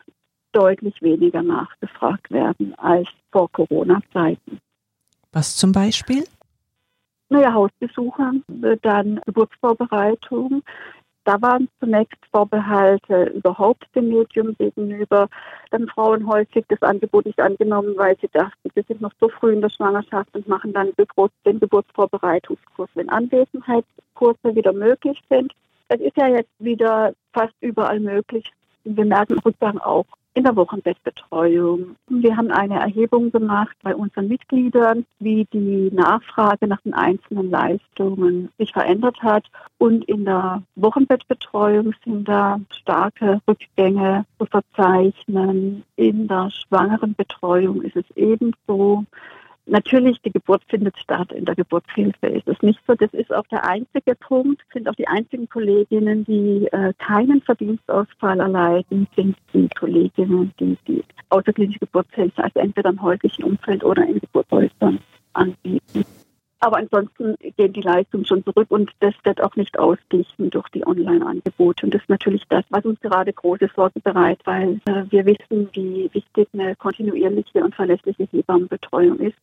deutlich 0.53 1.01
weniger 1.01 1.43
nachgefragt 1.43 2.31
werden 2.31 2.73
als 2.75 3.09
vor 3.31 3.51
Corona-Zeiten. 3.51 4.59
Was 5.33 5.57
zum 5.57 5.73
Beispiel? 5.73 6.23
Naja, 7.29 7.53
Hausbesuche, 7.53 8.31
dann 8.81 9.19
Geburtsvorbereitung, 9.25 10.63
da 11.25 11.41
waren 11.41 11.69
zunächst 11.79 12.17
Vorbehalte 12.31 13.25
überhaupt 13.35 13.85
dem 13.95 14.09
Medium 14.09 14.55
gegenüber. 14.57 15.29
Dann 15.71 15.87
Frauen 15.87 16.27
häufig 16.27 16.65
das 16.67 16.81
Angebot 16.81 17.25
nicht 17.25 17.39
angenommen, 17.39 17.93
weil 17.95 18.17
sie 18.19 18.29
dachten, 18.29 18.69
wir 18.73 18.83
sind 18.83 19.01
noch 19.01 19.13
so 19.19 19.29
früh 19.29 19.53
in 19.53 19.61
der 19.61 19.69
Schwangerschaft 19.69 20.29
und 20.33 20.47
machen 20.47 20.73
dann 20.73 20.91
den 21.45 21.59
Geburtsvorbereitungskurs, 21.59 22.89
wenn 22.95 23.09
Anwesenheitskurse 23.09 24.55
wieder 24.55 24.73
möglich 24.73 25.21
sind. 25.29 25.53
Es 25.87 26.01
ist 26.01 26.17
ja 26.17 26.27
jetzt 26.27 26.51
wieder 26.59 27.13
fast 27.33 27.53
überall 27.61 27.99
möglich. 27.99 28.51
Wir 28.83 29.05
merken 29.05 29.39
Rückgang 29.39 29.77
auch 29.77 30.05
in 30.33 30.43
der 30.43 30.55
Wochenbettbetreuung. 30.55 31.95
Wir 32.09 32.35
haben 32.35 32.51
eine 32.51 32.79
Erhebung 32.79 33.31
gemacht 33.31 33.75
bei 33.83 33.95
unseren 33.95 34.27
Mitgliedern, 34.27 35.05
wie 35.19 35.45
die 35.53 35.91
Nachfrage 35.93 36.67
nach 36.67 36.81
den 36.81 36.93
einzelnen 36.93 37.49
Leistungen 37.51 38.49
sich 38.57 38.71
verändert 38.71 39.21
hat. 39.21 39.45
Und 39.77 40.05
in 40.05 40.25
der 40.25 40.63
Wochenbettbetreuung 40.75 41.93
sind 42.03 42.27
da 42.27 42.59
starke 42.71 43.41
Rückgänge 43.47 44.25
zu 44.39 44.45
verzeichnen. 44.45 45.83
In 45.95 46.27
der 46.27 46.49
Schwangerenbetreuung 46.49 47.81
ist 47.83 47.95
es 47.95 48.05
ebenso. 48.15 49.05
Natürlich, 49.65 50.21
die 50.21 50.31
Geburt 50.31 50.61
findet 50.67 50.97
statt. 50.97 51.31
In 51.31 51.45
der 51.45 51.55
Geburtshilfe 51.55 52.27
ist 52.27 52.47
es 52.47 52.61
nicht 52.61 52.79
so. 52.85 52.95
Das 52.95 53.13
ist 53.13 53.33
auch 53.33 53.47
der 53.47 53.63
einzige 53.63 54.13
Punkt, 54.15 54.61
sind 54.73 54.89
auch 54.89 54.95
die 54.95 55.07
einzigen 55.07 55.47
Kolleginnen, 55.47 56.25
die 56.25 56.67
äh, 56.71 56.93
keinen 56.97 57.41
Verdienstausfall 57.41 58.41
erleiden, 58.41 59.07
sind 59.15 59.37
die 59.53 59.69
Kolleginnen, 59.69 60.51
die 60.59 60.77
die 60.85 61.03
außerklinische 61.29 61.79
Geburtshilfe, 61.79 62.43
also 62.43 62.59
entweder 62.59 62.89
im 62.89 63.01
häuslichen 63.01 63.45
Umfeld 63.45 63.83
oder 63.85 64.05
in 64.05 64.19
Geburtshäusern 64.19 64.99
anbieten. 65.31 66.05
Aber 66.59 66.77
ansonsten 66.77 67.35
gehen 67.57 67.73
die 67.73 67.81
Leistungen 67.81 68.25
schon 68.25 68.43
zurück 68.43 68.67
und 68.69 68.91
das 69.01 69.13
wird 69.23 69.41
auch 69.41 69.55
nicht 69.57 69.77
ausgeglichen 69.79 70.49
durch 70.49 70.69
die 70.69 70.87
Online-Angebote. 70.87 71.85
Und 71.85 71.93
das 71.93 72.01
ist 72.03 72.09
natürlich 72.09 72.43
das, 72.47 72.63
was 72.69 72.85
uns 72.85 73.01
gerade 73.01 73.33
große 73.33 73.69
Sorge 73.75 73.99
bereitet, 73.99 74.45
weil 74.45 74.79
äh, 74.85 75.03
wir 75.09 75.25
wissen, 75.25 75.69
wie 75.73 76.09
wichtig 76.13 76.47
eine 76.53 76.75
kontinuierliche 76.77 77.63
und 77.63 77.75
verlässliche 77.75 78.27
Hebammenbetreuung 78.31 79.19
ist. 79.19 79.35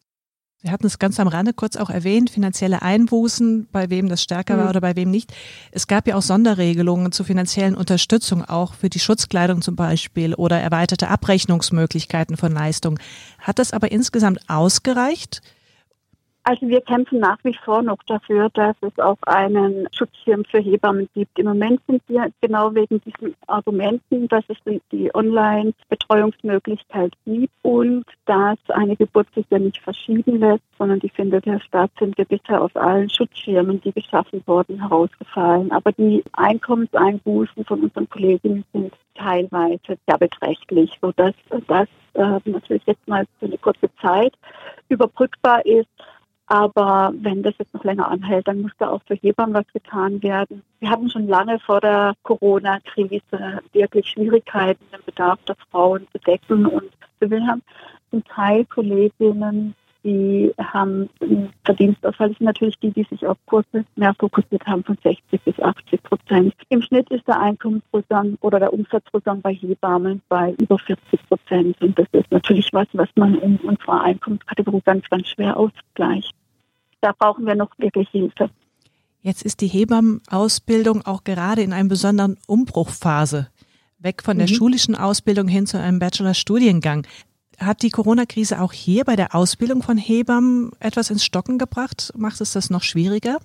Sie 0.63 0.71
hatten 0.71 0.87
es 0.87 0.99
ganz 0.99 1.19
am 1.19 1.29
Rande 1.29 1.55
kurz 1.55 1.77
auch 1.77 1.89
erwähnt, 1.89 2.29
finanzielle 2.29 2.83
Einbußen, 2.83 3.69
bei 3.73 3.89
wem 3.89 4.11
das 4.11 4.23
stärker 4.23 4.59
war 4.59 4.65
mhm. 4.65 4.71
oder 4.71 4.81
bei 4.83 4.95
wem 4.95 5.11
nicht. 5.11 5.33
Es 5.73 5.87
gab 5.87 6.07
ja 6.07 6.17
auch 6.17 6.23
Sonderregelungen 6.23 7.13
zur 7.13 7.25
finanziellen 7.25 7.75
Unterstützung, 7.75 8.45
auch 8.45 8.75
für 8.75 8.91
die 8.91 8.99
Schutzkleidung 8.99 9.63
zum 9.63 9.75
Beispiel 9.75 10.35
oder 10.35 10.61
erweiterte 10.61 11.09
Abrechnungsmöglichkeiten 11.09 12.37
von 12.37 12.53
Leistungen. 12.53 12.99
Hat 13.39 13.59
das 13.59 13.73
aber 13.73 13.91
insgesamt 13.91 14.51
ausgereicht? 14.51 15.41
Also 16.51 16.67
wir 16.67 16.81
kämpfen 16.81 17.21
nach 17.21 17.39
wie 17.45 17.57
vor 17.65 17.81
noch 17.81 18.03
dafür, 18.09 18.51
dass 18.55 18.75
es 18.81 18.99
auch 18.99 19.19
einen 19.25 19.87
Schutzschirm 19.93 20.45
für 20.45 20.59
Hebammen 20.59 21.09
gibt. 21.15 21.39
Im 21.39 21.47
Moment 21.47 21.81
sind 21.87 22.03
wir 22.09 22.29
genau 22.41 22.75
wegen 22.75 23.01
diesen 23.03 23.37
Argumenten, 23.47 24.27
dass 24.27 24.43
es 24.49 24.57
die 24.91 25.15
Online-Betreuungsmöglichkeit 25.15 27.13
gibt 27.25 27.53
und 27.63 28.05
dass 28.27 28.59
eine 28.71 28.97
Geburt 28.97 29.29
sich 29.33 29.47
ja 29.51 29.61
nicht 29.61 29.79
verschieben 29.79 30.41
lässt, 30.41 30.65
sondern 30.77 30.99
die 30.99 31.11
findet 31.11 31.47
ja 31.47 31.61
statt, 31.61 31.93
sind 32.01 32.19
wir 32.19 32.25
bisher 32.25 32.61
aus 32.61 32.75
allen 32.75 33.09
Schutzschirmen, 33.09 33.81
die 33.83 33.93
geschaffen 33.93 34.43
wurden, 34.47 34.81
herausgefallen. 34.81 35.71
Aber 35.71 35.93
die 35.93 36.25
Einkommenseinbußen 36.33 37.65
von 37.65 37.83
unseren 37.83 38.11
Kolleginnen 38.11 38.65
sind 38.73 38.93
teilweise 39.15 39.97
sehr 40.05 40.19
beträchtlich, 40.19 40.99
sodass 41.01 41.35
das 41.69 41.87
äh, 42.15 42.41
natürlich 42.45 42.83
jetzt 42.87 43.07
mal 43.07 43.25
für 43.39 43.47
eine 43.47 43.59
kurze 43.59 43.89
Zeit 44.03 44.35
überbrückbar 44.89 45.65
ist. 45.65 45.87
Aber 46.51 47.13
wenn 47.15 47.45
das 47.45 47.55
jetzt 47.59 47.73
noch 47.75 47.85
länger 47.85 48.09
anhält, 48.09 48.49
dann 48.49 48.63
muss 48.63 48.73
da 48.77 48.91
auch 48.91 49.03
für 49.07 49.15
Hebammen 49.15 49.55
was 49.55 49.73
getan 49.73 50.21
werden. 50.21 50.65
Wir 50.81 50.91
hatten 50.91 51.09
schon 51.09 51.29
lange 51.29 51.61
vor 51.61 51.81
der 51.81 52.15
Corona-Krise 52.25 53.61
wirklich 53.73 54.09
Schwierigkeiten, 54.09 54.85
den 54.93 55.05
Bedarf 55.07 55.39
der 55.47 55.55
Frauen 55.71 56.09
zu 56.11 56.19
decken. 56.19 56.67
Und 56.67 56.91
wir 57.21 57.47
haben 57.47 57.63
zum 58.11 58.25
Teil 58.25 58.65
Kolleginnen, 58.65 59.77
die 60.03 60.53
haben 60.59 61.09
einen 61.21 61.53
Verdienstausfall. 61.65 62.31
Das 62.31 62.39
sind 62.39 62.47
natürlich 62.47 62.81
die, 62.81 62.91
die 62.91 63.05
sich 63.05 63.25
auf 63.25 63.39
Kurse 63.47 63.85
mehr 63.95 64.15
fokussiert 64.19 64.67
haben, 64.67 64.83
von 64.83 64.99
60 65.05 65.41
bis 65.43 65.61
80 65.61 66.03
Prozent. 66.03 66.55
Im 66.69 66.83
Schnitt 66.83 67.09
ist 67.11 67.29
der 67.29 67.39
Einkommensrückgang 67.39 68.37
oder 68.41 68.59
der 68.59 68.73
Umsatzrückgang 68.73 69.41
bei 69.41 69.55
Hebammen 69.55 70.21
bei 70.29 70.57
über 70.61 70.81
40 70.81 71.29
Prozent. 71.29 71.81
Und 71.81 71.97
das 71.97 72.09
ist 72.11 72.33
natürlich 72.33 72.71
was, 72.73 72.89
was 72.95 73.09
man 73.15 73.37
in 73.37 73.57
unserer 73.59 74.03
Einkommenskategorie 74.03 74.83
ganz, 74.85 75.09
ganz 75.09 75.29
schwer 75.29 75.57
ausgleicht 75.57 76.35
da 77.01 77.13
brauchen 77.19 77.47
wir 77.47 77.55
noch 77.55 77.71
wirklich 77.79 78.09
Hilfe. 78.11 78.51
Jetzt 79.23 79.43
ist 79.43 79.61
die 79.61 79.67
Hebammenausbildung 79.67 81.05
auch 81.05 81.25
gerade 81.25 81.63
in 81.63 81.73
einer 81.73 81.89
besonderen 81.89 82.39
Umbruchphase. 82.47 83.49
Weg 83.99 84.23
von 84.23 84.39
der 84.39 84.49
mhm. 84.49 84.55
schulischen 84.55 84.95
Ausbildung 84.95 85.47
hin 85.47 85.67
zu 85.67 85.79
einem 85.79 85.99
Bachelorstudiengang. 85.99 87.07
Hat 87.59 87.83
die 87.83 87.91
Corona-Krise 87.91 88.63
auch 88.63 88.73
hier 88.73 89.05
bei 89.05 89.17
der 89.17 89.35
Ausbildung 89.35 89.83
von 89.83 89.99
Hebammen 89.99 90.71
etwas 90.81 91.11
ins 91.11 91.25
Stocken 91.25 91.59
gebracht? 91.59 92.13
Macht 92.17 92.41
es 92.41 92.55
das 92.55 92.71
noch 92.71 92.83
schwieriger? 92.83 93.39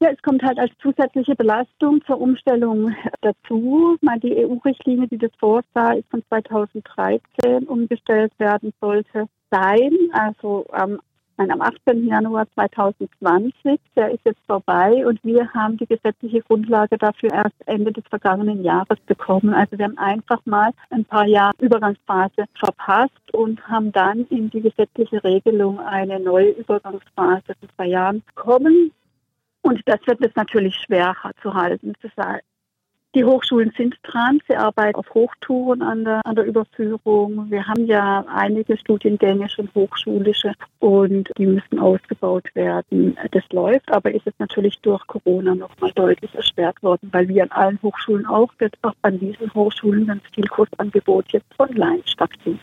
Ja, 0.00 0.10
es 0.10 0.20
kommt 0.22 0.42
halt 0.42 0.58
als 0.58 0.72
zusätzliche 0.82 1.34
Belastung 1.34 2.02
zur 2.06 2.20
Umstellung 2.20 2.94
dazu. 3.22 3.96
Die 4.22 4.44
EU-Richtlinie, 4.44 5.08
die 5.08 5.18
das 5.18 5.30
vorsah, 5.38 5.92
ist 5.92 6.08
von 6.10 6.22
2013 6.28 7.66
umgestellt 7.66 8.32
werden 8.38 8.72
sollte 8.80 9.26
sein. 9.50 9.92
Also 10.12 10.66
am 10.72 10.98
nein, 11.36 11.50
am 11.50 11.60
18. 11.60 12.06
Januar 12.06 12.46
2020. 12.54 13.80
Der 13.94 14.10
ist 14.10 14.24
jetzt 14.24 14.40
vorbei 14.46 15.06
und 15.06 15.22
wir 15.24 15.52
haben 15.52 15.76
die 15.76 15.86
gesetzliche 15.86 16.40
Grundlage 16.42 16.98
dafür 16.98 17.32
erst 17.32 17.54
Ende 17.66 17.92
des 17.92 18.04
vergangenen 18.08 18.62
Jahres 18.62 18.98
bekommen. 19.06 19.54
Also 19.54 19.78
wir 19.78 19.86
haben 19.86 19.98
einfach 19.98 20.44
mal 20.44 20.70
ein 20.90 21.04
paar 21.04 21.26
Jahre 21.26 21.54
Übergangsphase 21.60 22.44
verpasst 22.58 23.32
und 23.32 23.66
haben 23.68 23.92
dann 23.92 24.26
in 24.30 24.50
die 24.50 24.60
gesetzliche 24.60 25.22
Regelung 25.24 25.80
eine 25.80 26.20
neue 26.20 26.50
Übergangsphase 26.50 27.54
von 27.58 27.68
zwei 27.76 27.86
Jahren 27.86 28.22
bekommen. 28.34 28.92
Und 29.62 29.80
das 29.86 29.98
wird 30.06 30.24
es 30.24 30.34
natürlich 30.36 30.76
schwer 30.76 31.14
zu 31.42 31.52
halten. 31.52 31.92
Das 32.00 32.12
die 33.14 33.24
Hochschulen 33.24 33.72
sind 33.76 33.96
dran. 34.02 34.40
Sie 34.46 34.56
arbeiten 34.56 34.96
auf 34.96 35.08
Hochtouren 35.14 35.80
an 35.82 36.04
der, 36.04 36.20
an 36.26 36.36
der 36.36 36.44
Überführung. 36.44 37.50
Wir 37.50 37.66
haben 37.66 37.86
ja 37.86 38.24
einige 38.28 38.76
Studiengänge 38.76 39.48
schon 39.48 39.70
hochschulische 39.74 40.52
und 40.80 41.30
die 41.38 41.46
müssen 41.46 41.78
ausgebaut 41.78 42.48
werden. 42.54 43.16
Das 43.30 43.44
läuft, 43.52 43.90
aber 43.90 44.12
ist 44.12 44.26
es 44.26 44.34
natürlich 44.38 44.78
durch 44.80 45.06
Corona 45.06 45.54
nochmal 45.54 45.92
deutlich 45.94 46.34
erschwert 46.34 46.82
worden, 46.82 47.08
weil 47.12 47.28
wir 47.28 47.44
an 47.44 47.52
allen 47.52 47.78
Hochschulen 47.82 48.26
auch, 48.26 48.52
wird 48.58 48.76
auch 48.82 48.94
an 49.02 49.18
diesen 49.18 49.52
Hochschulen 49.54 50.10
ein 50.10 50.20
Zielkursangebot 50.34 51.32
jetzt 51.32 51.58
online 51.58 52.02
stattfinden. 52.04 52.60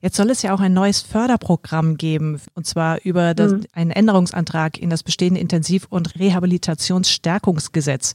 Jetzt 0.00 0.16
soll 0.16 0.30
es 0.30 0.42
ja 0.42 0.52
auch 0.52 0.60
ein 0.60 0.72
neues 0.72 1.00
Förderprogramm 1.00 1.96
geben, 1.96 2.40
und 2.54 2.66
zwar 2.66 3.00
über 3.04 3.34
das, 3.34 3.52
mhm. 3.52 3.66
einen 3.72 3.90
Änderungsantrag 3.92 4.76
in 4.78 4.90
das 4.90 5.04
bestehende 5.04 5.40
Intensiv- 5.40 5.86
und 5.88 6.18
Rehabilitationsstärkungsgesetz. 6.18 8.14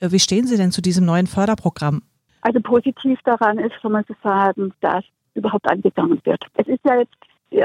Äh, 0.00 0.10
wie 0.10 0.18
stehen 0.18 0.46
Sie 0.46 0.56
denn 0.56 0.72
zu 0.72 0.82
diesem 0.82 1.04
neuen 1.04 1.26
Förderprogramm? 1.26 2.02
Also 2.42 2.60
positiv 2.60 3.18
daran 3.24 3.58
ist 3.58 3.74
schon 3.80 3.92
mal 3.92 4.04
zu 4.06 4.14
sagen, 4.22 4.72
dass 4.80 5.04
überhaupt 5.34 5.68
angegangen 5.70 6.20
wird. 6.24 6.44
Es 6.54 6.66
ist 6.66 6.80
ja 6.84 6.98
jetzt 6.98 7.16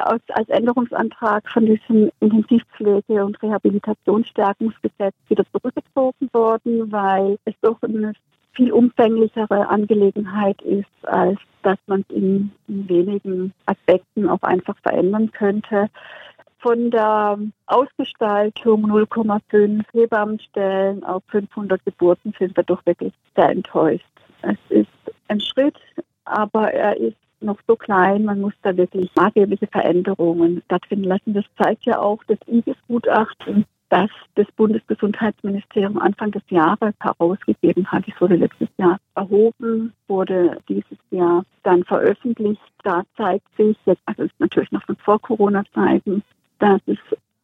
als, 0.04 0.24
als 0.30 0.50
Änderungsantrag 0.50 1.44
von 1.50 1.66
diesem 1.66 2.12
Intensivpflege- 2.20 3.24
und 3.24 3.42
Rehabilitationsstärkungsgesetz 3.42 5.16
wieder 5.28 5.44
zurückgezogen 5.52 6.30
worden, 6.34 6.92
weil 6.92 7.38
es 7.46 7.56
doch 7.62 7.82
eine 7.82 8.14
viel 8.54 8.72
umfänglichere 8.72 9.70
Angelegenheit 9.70 10.62
ist, 10.62 10.86
als 11.04 11.40
dass 11.64 11.78
man 11.88 12.04
es 12.10 12.16
in 12.16 12.52
wenigen 12.68 13.54
Aspekten 13.66 14.28
auch 14.28 14.42
einfach 14.42 14.76
verändern 14.84 15.32
könnte. 15.32 15.90
Von 16.62 16.92
der 16.92 17.40
Ausgestaltung 17.66 18.86
0,5 18.86 19.84
Hebammenstellen 19.94 21.04
auf 21.04 21.24
500 21.30 21.84
Geburten 21.84 22.36
sind 22.38 22.56
wir 22.56 22.64
doch 22.64 22.86
wirklich 22.86 23.14
sehr 23.36 23.50
enttäuscht. 23.50 24.06
Es 24.44 24.58
ist 24.70 24.88
ein 25.28 25.40
Schritt, 25.40 25.78
aber 26.24 26.72
er 26.72 26.98
ist 26.98 27.18
noch 27.40 27.58
so 27.68 27.76
klein, 27.76 28.26
man 28.26 28.42
muss 28.42 28.54
da 28.62 28.78
wirklich 28.78 29.10
maßgebliche 29.16 29.66
Veränderungen 29.68 30.62
stattfinden 30.66 31.06
lassen. 31.06 31.34
Das 31.34 31.46
zeigt 31.58 31.86
ja 31.86 31.98
auch 31.98 32.24
das 32.26 32.38
IGES-Gutachten, 32.48 33.66
das 33.90 34.12
das 34.36 34.46
Bundesgesundheitsministerium 34.56 35.98
Anfang 35.98 36.30
des 36.30 36.44
Jahres 36.50 36.94
herausgegeben 37.00 37.92
hat. 37.92 38.08
Es 38.08 38.22
wurde 38.22 38.36
letztes 38.36 38.70
Jahr 38.78 39.00
erhoben, 39.16 39.94
wurde 40.08 40.58
dieses 40.70 41.00
Jahr 41.10 41.44
dann 41.64 41.84
veröffentlicht. 41.86 42.62
Da 42.84 43.02
zeigt 43.18 43.48
sich, 43.58 43.76
jetzt, 43.86 44.02
also 44.06 44.22
ist 44.22 44.40
natürlich 44.40 44.72
noch 44.72 44.84
von 44.84 44.96
vor 44.98 45.20
Corona-Zeiten, 45.20 46.22
dass 46.62 46.80
es 46.86 46.98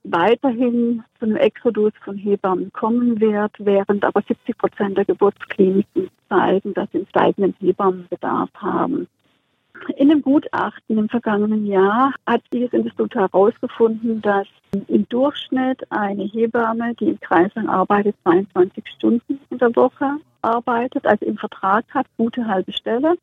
weiterhin 0.04 1.04
zu 1.20 1.26
einem 1.26 1.36
Exodus 1.36 1.92
von 2.06 2.18
Hebammen 2.18 2.72
kommen 2.72 3.20
wird, 3.20 3.52
während 3.58 4.06
aber 4.06 4.22
70 4.22 4.58
Prozent 4.58 4.98
der 4.98 5.06
Geburtskliniken 5.06 6.10
zeigen, 6.30 6.74
dass 6.74 6.90
sie 6.92 7.00
einen 7.00 7.08
steigenden 7.08 7.56
Hebammenbedarf 7.60 8.50
haben. 8.56 9.08
In 9.98 10.10
dem 10.10 10.22
Gutachten 10.22 10.98
im 10.98 11.10
vergangenen 11.10 11.66
Jahr 11.66 12.14
hat 12.26 12.42
dieses 12.52 12.74
Institut 12.74 13.14
herausgefunden, 13.16 14.22
dass 14.22 14.48
im 14.88 15.08
Durchschnitt 15.10 15.86
eine 15.92 16.24
Hebamme, 16.24 16.96
die 16.96 17.10
im 17.10 17.20
Kreislang 17.20 17.68
arbeitet, 17.68 18.16
22 18.24 18.84
Stunden 18.96 19.40
in 19.50 19.58
der 19.58 19.76
Woche 19.76 20.18
arbeitet, 20.42 21.06
also 21.06 21.26
im 21.26 21.38
Vertrag 21.38 21.86
hat, 21.94 22.08
gute 22.18 22.48
halbe 22.48 22.74
Stelle. 22.74 23.18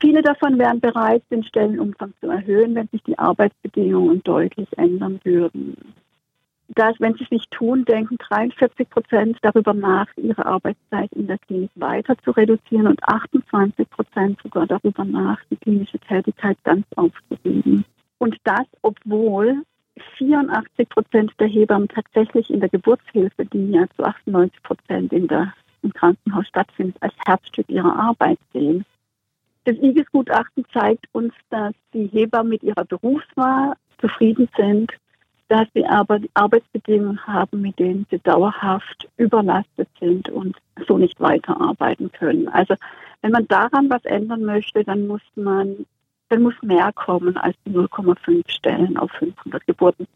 Viele 0.00 0.22
davon 0.22 0.58
wären 0.58 0.80
bereit, 0.80 1.22
den 1.30 1.42
Stellenumfang 1.42 2.12
zu 2.20 2.28
erhöhen, 2.28 2.74
wenn 2.74 2.88
sich 2.88 3.02
die 3.02 3.18
Arbeitsbedingungen 3.18 4.22
deutlich 4.22 4.68
ändern 4.78 5.20
würden 5.24 5.76
dass, 6.78 6.94
wenn 7.00 7.14
sie 7.14 7.24
es 7.24 7.30
nicht 7.30 7.50
tun, 7.50 7.84
denken 7.84 8.16
43 8.18 8.88
Prozent 8.90 9.38
darüber 9.42 9.74
nach, 9.74 10.06
ihre 10.16 10.44
Arbeitszeit 10.44 11.10
in 11.12 11.26
der 11.26 11.38
Klinik 11.38 11.70
weiter 11.74 12.16
zu 12.18 12.30
reduzieren 12.30 12.86
und 12.86 13.02
28 13.02 13.88
Prozent 13.90 14.38
sogar 14.42 14.66
darüber 14.66 15.04
nach, 15.04 15.38
die 15.50 15.56
klinische 15.56 15.98
Tätigkeit 15.98 16.58
ganz 16.64 16.86
aufzugeben. 16.96 17.84
Und 18.18 18.36
das, 18.44 18.66
obwohl 18.82 19.62
84 20.18 20.88
Prozent 20.88 21.32
der 21.40 21.48
Hebammen 21.48 21.88
tatsächlich 21.88 22.50
in 22.50 22.60
der 22.60 22.68
Geburtshilfe, 22.68 23.46
die 23.46 23.72
ja 23.72 23.86
zu 23.96 24.04
98 24.04 24.62
Prozent 24.62 25.12
in 25.12 25.26
der, 25.26 25.52
im 25.82 25.92
Krankenhaus 25.92 26.46
stattfindet, 26.46 26.96
als 27.00 27.14
Herzstück 27.26 27.68
ihrer 27.68 27.96
Arbeit 27.96 28.38
sehen. 28.52 28.84
Das 29.68 29.76
IGES-Gutachten 29.76 30.64
zeigt 30.72 31.04
uns, 31.12 31.34
dass 31.50 31.74
die 31.92 32.06
Hebammen 32.06 32.48
mit 32.48 32.62
ihrer 32.62 32.86
Berufswahl 32.86 33.74
zufrieden 34.00 34.48
sind 34.56 34.90
dass 35.48 35.66
sie 35.74 35.86
aber 35.86 36.18
die 36.18 36.30
Arbeitsbedingungen 36.34 37.26
haben, 37.26 37.62
mit 37.62 37.78
denen 37.78 38.06
sie 38.10 38.18
dauerhaft 38.18 39.08
überlastet 39.16 39.88
sind 39.98 40.28
und 40.28 40.56
so 40.86 40.98
nicht 40.98 41.18
weiterarbeiten 41.20 42.12
können. 42.12 42.48
Also 42.48 42.74
wenn 43.22 43.32
man 43.32 43.48
daran 43.48 43.88
was 43.90 44.04
ändern 44.04 44.44
möchte, 44.44 44.84
dann 44.84 45.06
muss 45.06 45.22
man, 45.34 45.86
dann 46.28 46.42
muss 46.42 46.54
mehr 46.62 46.92
kommen 46.92 47.36
als 47.38 47.56
die 47.64 47.70
0,5 47.70 48.44
Stellen 48.50 48.98
auf 48.98 49.10
500 49.12 49.66
Geburten. 49.66 50.06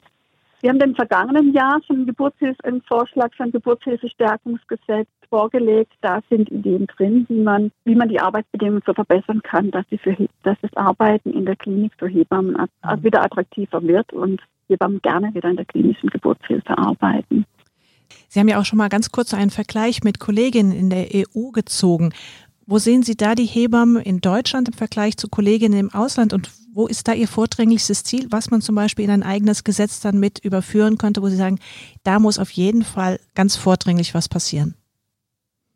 Wir 0.62 0.70
haben 0.70 0.80
im 0.80 0.94
vergangenen 0.94 1.52
Jahr 1.52 1.80
schon 1.84 2.06
einen 2.06 2.82
Vorschlag 2.82 3.34
für 3.34 3.42
ein 3.42 3.50
Geburtshilfestärkungsgesetz 3.50 5.08
vorgelegt. 5.28 5.92
Da 6.02 6.20
sind 6.30 6.52
Ideen 6.52 6.86
drin, 6.86 7.26
wie 7.28 7.40
man, 7.40 7.72
wie 7.84 7.96
man 7.96 8.08
die 8.08 8.20
Arbeitsbedingungen 8.20 8.82
so 8.86 8.94
verbessern 8.94 9.42
kann, 9.42 9.72
dass, 9.72 9.84
sie 9.90 9.98
für, 9.98 10.16
dass 10.44 10.56
das 10.62 10.72
Arbeiten 10.76 11.32
in 11.32 11.46
der 11.46 11.56
Klinik 11.56 11.92
für 11.98 12.06
Hebammen 12.06 12.52
mhm. 12.52 13.02
wieder 13.02 13.24
attraktiver 13.24 13.82
wird 13.82 14.12
und 14.12 14.40
Hebammen 14.68 15.02
gerne 15.02 15.34
wieder 15.34 15.50
in 15.50 15.56
der 15.56 15.64
klinischen 15.64 16.08
Geburtshilfe 16.10 16.78
arbeiten. 16.78 17.44
Sie 18.28 18.38
haben 18.38 18.48
ja 18.48 18.60
auch 18.60 18.64
schon 18.64 18.78
mal 18.78 18.88
ganz 18.88 19.10
kurz 19.10 19.34
einen 19.34 19.50
Vergleich 19.50 20.04
mit 20.04 20.20
Kolleginnen 20.20 20.70
in 20.70 20.90
der 20.90 21.08
EU 21.12 21.50
gezogen. 21.50 22.12
Wo 22.66 22.78
sehen 22.78 23.02
Sie 23.02 23.16
da 23.16 23.34
die 23.34 23.46
Hebammen 23.46 24.00
in 24.00 24.20
Deutschland 24.20 24.68
im 24.68 24.74
Vergleich 24.74 25.16
zu 25.16 25.28
Kolleginnen 25.28 25.80
im 25.80 25.92
Ausland 25.92 26.32
und 26.32 26.61
wo 26.72 26.86
ist 26.86 27.06
da 27.06 27.12
Ihr 27.12 27.28
vordringlichstes 27.28 28.02
Ziel, 28.04 28.26
was 28.30 28.50
man 28.50 28.60
zum 28.60 28.74
Beispiel 28.74 29.04
in 29.04 29.10
ein 29.10 29.22
eigenes 29.22 29.64
Gesetz 29.64 30.00
dann 30.00 30.18
mit 30.18 30.44
überführen 30.44 30.98
könnte, 30.98 31.22
wo 31.22 31.28
Sie 31.28 31.36
sagen, 31.36 31.58
da 32.02 32.18
muss 32.18 32.38
auf 32.38 32.50
jeden 32.50 32.82
Fall 32.82 33.20
ganz 33.34 33.56
vordringlich 33.56 34.14
was 34.14 34.28
passieren? 34.28 34.74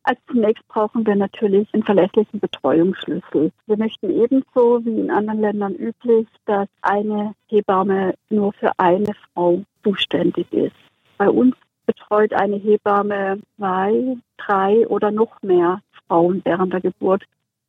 Als 0.05 0.21
zunächst 0.31 0.67
brauchen 0.69 1.05
wir 1.05 1.17
natürlich 1.17 1.67
einen 1.75 1.83
verlässlichen 1.83 2.39
Betreuungsschlüssel. 2.39 3.51
Wir 3.67 3.77
möchten 3.77 4.09
ebenso 4.09 4.85
wie 4.85 5.01
in 5.01 5.11
anderen 5.11 5.41
Ländern 5.41 5.75
üblich, 5.75 6.29
dass 6.45 6.69
eine 6.83 7.35
Hebamme 7.49 8.15
nur 8.31 8.53
für 8.53 8.71
eine 8.79 9.13
Frau 9.35 9.65
zuständig 9.83 10.47
ist. 10.53 10.77
Bei 11.19 11.29
uns 11.29 11.57
betreut 11.87 12.33
eine 12.35 12.57
Hebamme 12.57 13.41
zwei, 13.57 14.17
drei 14.37 14.87
oder 14.87 15.11
noch 15.11 15.43
mehr 15.43 15.81
Frauen 16.07 16.41
während 16.45 16.73
der 16.73 16.83
Geburt. 16.83 17.25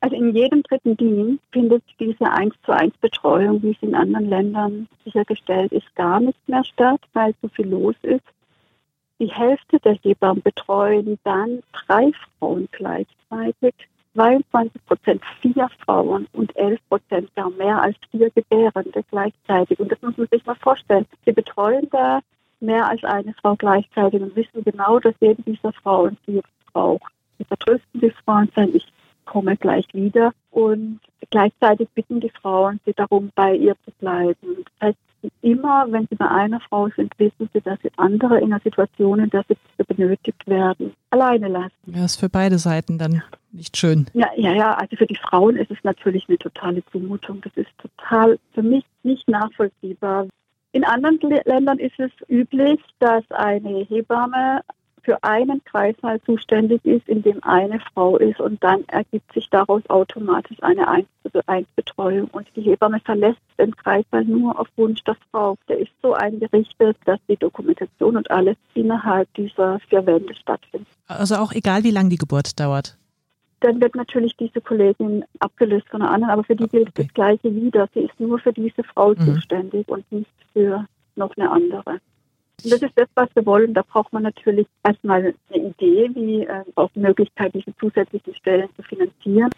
Also 0.08 0.24
in 0.24 0.34
jedem 0.34 0.64
dritten 0.64 0.96
Dienst 0.96 1.44
findet 1.52 1.84
diese 2.00 2.32
1 2.32 2.54
zu 2.66 2.72
1 2.72 2.96
Betreuung, 3.00 3.62
wie 3.62 3.72
es 3.72 3.78
in 3.82 3.94
anderen 3.94 4.30
Ländern 4.30 4.88
sichergestellt 5.04 5.74
ist, 5.74 5.94
gar 5.98 6.22
nicht 6.22 6.48
mehr 6.48 6.64
statt, 6.64 7.02
weil 7.12 7.36
so 7.42 7.50
viel 7.50 7.68
los 7.68 7.96
ist. 8.04 8.24
Die 9.20 9.28
Hälfte 9.28 9.82
der 9.82 9.96
Hebammen 9.96 10.42
betreuen 10.42 11.20
dann 11.26 11.62
drei 11.74 12.14
Frauen 12.40 12.70
gleichzeitig, 12.72 13.74
22 14.14 14.86
Prozent 14.86 15.22
vier 15.42 15.70
Frauen 15.84 16.26
und 16.32 16.56
11 16.56 16.80
Prozent 16.88 17.36
gar 17.36 17.50
mehr 17.50 17.82
als 17.82 17.98
vier 18.10 18.30
Gebärende 18.30 19.04
gleichzeitig. 19.12 19.78
Und 19.78 19.92
das 19.92 20.02
muss 20.02 20.16
man 20.16 20.28
sich 20.32 20.46
mal 20.46 20.56
vorstellen. 20.56 21.06
Sie 21.26 21.34
betreuen 21.34 21.90
da 21.92 22.22
mehr 22.62 22.88
als 22.88 23.04
eine 23.04 23.34
Frau 23.42 23.58
gleichzeitig 23.58 24.22
und 24.22 24.34
wissen 24.38 24.64
genau, 24.64 25.00
dass 25.00 25.16
jede 25.20 25.42
dieser 25.42 25.74
Frauen 25.74 26.16
sie 26.26 26.42
braucht. 26.72 27.12
Sie 27.38 27.44
vertrösten 27.44 28.00
die 28.00 28.12
Frauen 28.24 28.50
sagen, 28.56 28.72
ich 28.74 28.88
komme 29.28 29.58
gleich 29.58 29.86
wieder. 29.94 30.34
Und 30.52 31.00
gleichzeitig 31.30 31.88
bitten 31.94 32.20
die 32.20 32.32
Frauen 32.42 32.80
sie 32.86 32.94
darum, 32.94 33.32
bei 33.36 33.56
ihr 33.56 33.76
zu 33.86 33.92
bleiben. 34.00 34.36
Das 34.80 34.90
heißt, 34.90 34.98
immer, 35.42 35.86
wenn 35.90 36.08
sie 36.10 36.16
bei 36.16 36.28
einer 36.28 36.60
Frau 36.62 36.90
sind, 36.96 37.14
wissen 37.18 37.50
sie, 37.54 37.62
dass 37.62 37.80
sie 37.82 37.92
andere 37.98 38.40
in 38.40 38.54
einer 38.54 38.62
Situation, 38.62 39.20
in 39.20 39.30
der 39.30 39.44
sie 39.48 39.84
benötigt 39.84 40.48
werden, 40.48 40.94
alleine 41.10 41.48
lassen. 41.48 41.72
Ja, 41.88 42.06
ist 42.06 42.20
für 42.20 42.30
beide 42.30 42.58
Seiten 42.58 42.98
dann 42.98 43.22
nicht 43.52 43.78
schön. 43.78 44.08
Ja, 44.14 44.30
ja, 44.36 44.54
ja. 44.54 44.74
Also 44.76 44.96
für 44.96 45.08
die 45.08 45.16
Frauen 45.16 45.56
ist 45.56 45.72
es 45.72 45.78
natürlich 45.84 46.26
eine 46.28 46.38
totale 46.38 46.84
Zumutung. 46.92 47.42
Das 47.42 47.54
ist 47.56 47.72
total 47.78 48.40
für 48.54 48.64
mich 48.64 48.86
nicht 49.04 49.28
nachvollziehbar. 49.28 50.28
In 50.74 50.84
anderen 50.84 51.20
Ländern 51.46 51.80
ist 51.80 52.00
es 52.00 52.12
üblich, 52.30 52.80
dass 53.00 53.24
eine 53.32 53.86
Hebamme 53.86 54.62
für 55.08 55.24
einen 55.24 55.64
Kreißsaal 55.64 56.22
zuständig 56.24 56.84
ist, 56.84 57.08
in 57.08 57.22
dem 57.22 57.42
eine 57.42 57.80
Frau 57.94 58.18
ist 58.18 58.42
und 58.42 58.62
dann 58.62 58.84
ergibt 58.88 59.34
sich 59.34 59.50
daraus 59.50 59.82
automatisch 59.90 60.62
eine 60.62 60.86
1 60.86 61.08
zu 61.24 61.48
1 61.48 61.66
Betreuung 61.78 62.28
und 62.34 62.46
die 62.58 62.62
Hebamme 62.64 63.00
verlässt 63.00 63.40
den 63.58 63.74
Kreißsaal 63.74 64.26
nur 64.26 64.60
auf 64.60 64.68
Wunsch 64.76 65.02
der 65.06 65.16
Frau. 65.32 65.56
Der 65.70 65.80
ist 65.80 65.92
so 66.02 66.14
eingerichtet, 66.14 66.98
dass 67.06 67.22
die 67.30 67.38
Dokumentation 67.38 68.18
und 68.18 68.30
alles 68.30 68.58
innerhalb 68.74 69.34
dieser 69.36 69.80
vier 69.88 70.06
Wände 70.06 70.36
stattfindet. 70.36 70.90
Also 71.08 71.36
auch 71.36 71.54
egal, 71.54 71.86
wie 71.86 71.92
lange 71.92 72.10
die 72.10 72.18
Geburt 72.18 72.60
dauert? 72.60 72.98
Dann 73.62 73.80
wird 73.80 73.96
natürlich 73.96 74.36
diese 74.36 74.60
Kollegin 74.60 75.24
abgelöst 75.40 75.88
von 75.88 76.02
einer 76.02 76.12
anderen, 76.12 76.34
aber 76.34 76.44
für 76.44 76.58
die 76.58 76.68
gilt 76.68 76.90
okay. 76.90 77.04
das 77.04 77.14
Gleiche 77.14 77.56
wieder. 77.56 77.88
Sie 77.94 78.02
ist 78.02 78.20
nur 78.20 78.40
für 78.40 78.52
diese 78.52 78.84
Frau 78.84 79.12
mhm. 79.12 79.20
zuständig 79.22 79.88
und 79.88 80.12
nicht 80.12 80.30
für 80.52 80.86
noch 81.16 81.32
eine 81.38 81.50
andere. 81.50 82.02
Das 82.64 82.82
ist 82.82 82.94
das, 82.96 83.08
was 83.14 83.30
wir 83.36 83.46
wollen. 83.46 83.74
Da 83.74 83.84
braucht 83.84 84.12
man 84.12 84.24
natürlich 84.24 84.68
erstmal 84.84 85.34
eine 85.50 85.68
Idee, 85.68 86.10
wie 86.14 86.44
äh, 86.44 86.64
auch 86.76 86.90
Möglichkeit, 86.96 87.54
diese 87.54 87.76
zusätzlichen 87.78 88.34
Stellen 88.34 88.70
zu 88.76 88.82
finanzieren. 88.82 89.52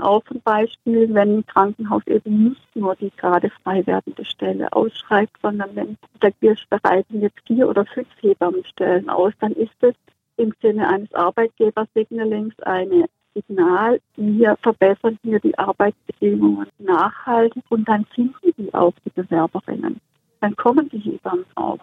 Auch 0.00 0.24
zum 0.24 0.40
Beispiel, 0.40 1.12
wenn 1.12 1.38
ein 1.38 1.46
Krankenhaus 1.46 2.06
eben 2.06 2.50
nicht 2.50 2.76
nur 2.76 2.94
die 2.96 3.10
gerade 3.16 3.50
frei 3.62 3.86
werdende 3.86 4.24
Stelle 4.24 4.72
ausschreibt, 4.72 5.36
sondern 5.42 5.74
wenn 5.74 5.98
wir 6.40 6.56
bereiten 6.70 7.20
jetzt 7.20 7.38
vier 7.46 7.68
oder 7.68 7.84
fünf 7.84 8.08
Hebammenstellen 8.20 9.08
aus, 9.10 9.32
dann 9.40 9.52
ist 9.52 9.74
es 9.80 9.94
im 10.36 10.54
Sinne 10.62 10.88
eines 10.88 11.12
Arbeitgebersignalings 11.14 12.58
eine 12.60 13.06
Signal, 13.34 14.00
wir 14.16 14.56
verbessern 14.62 15.18
hier 15.22 15.40
die 15.40 15.56
Arbeitsbedingungen 15.58 16.66
nachhaltig 16.78 17.64
und 17.68 17.88
dann 17.88 18.04
finden 18.06 18.54
die 18.56 18.72
auch 18.72 18.94
die 19.04 19.10
Bewerberinnen. 19.10 20.00
Dann 20.40 20.56
kommen 20.56 20.88
die 20.88 20.98
Hebammen 20.98 21.44
auch 21.54 21.80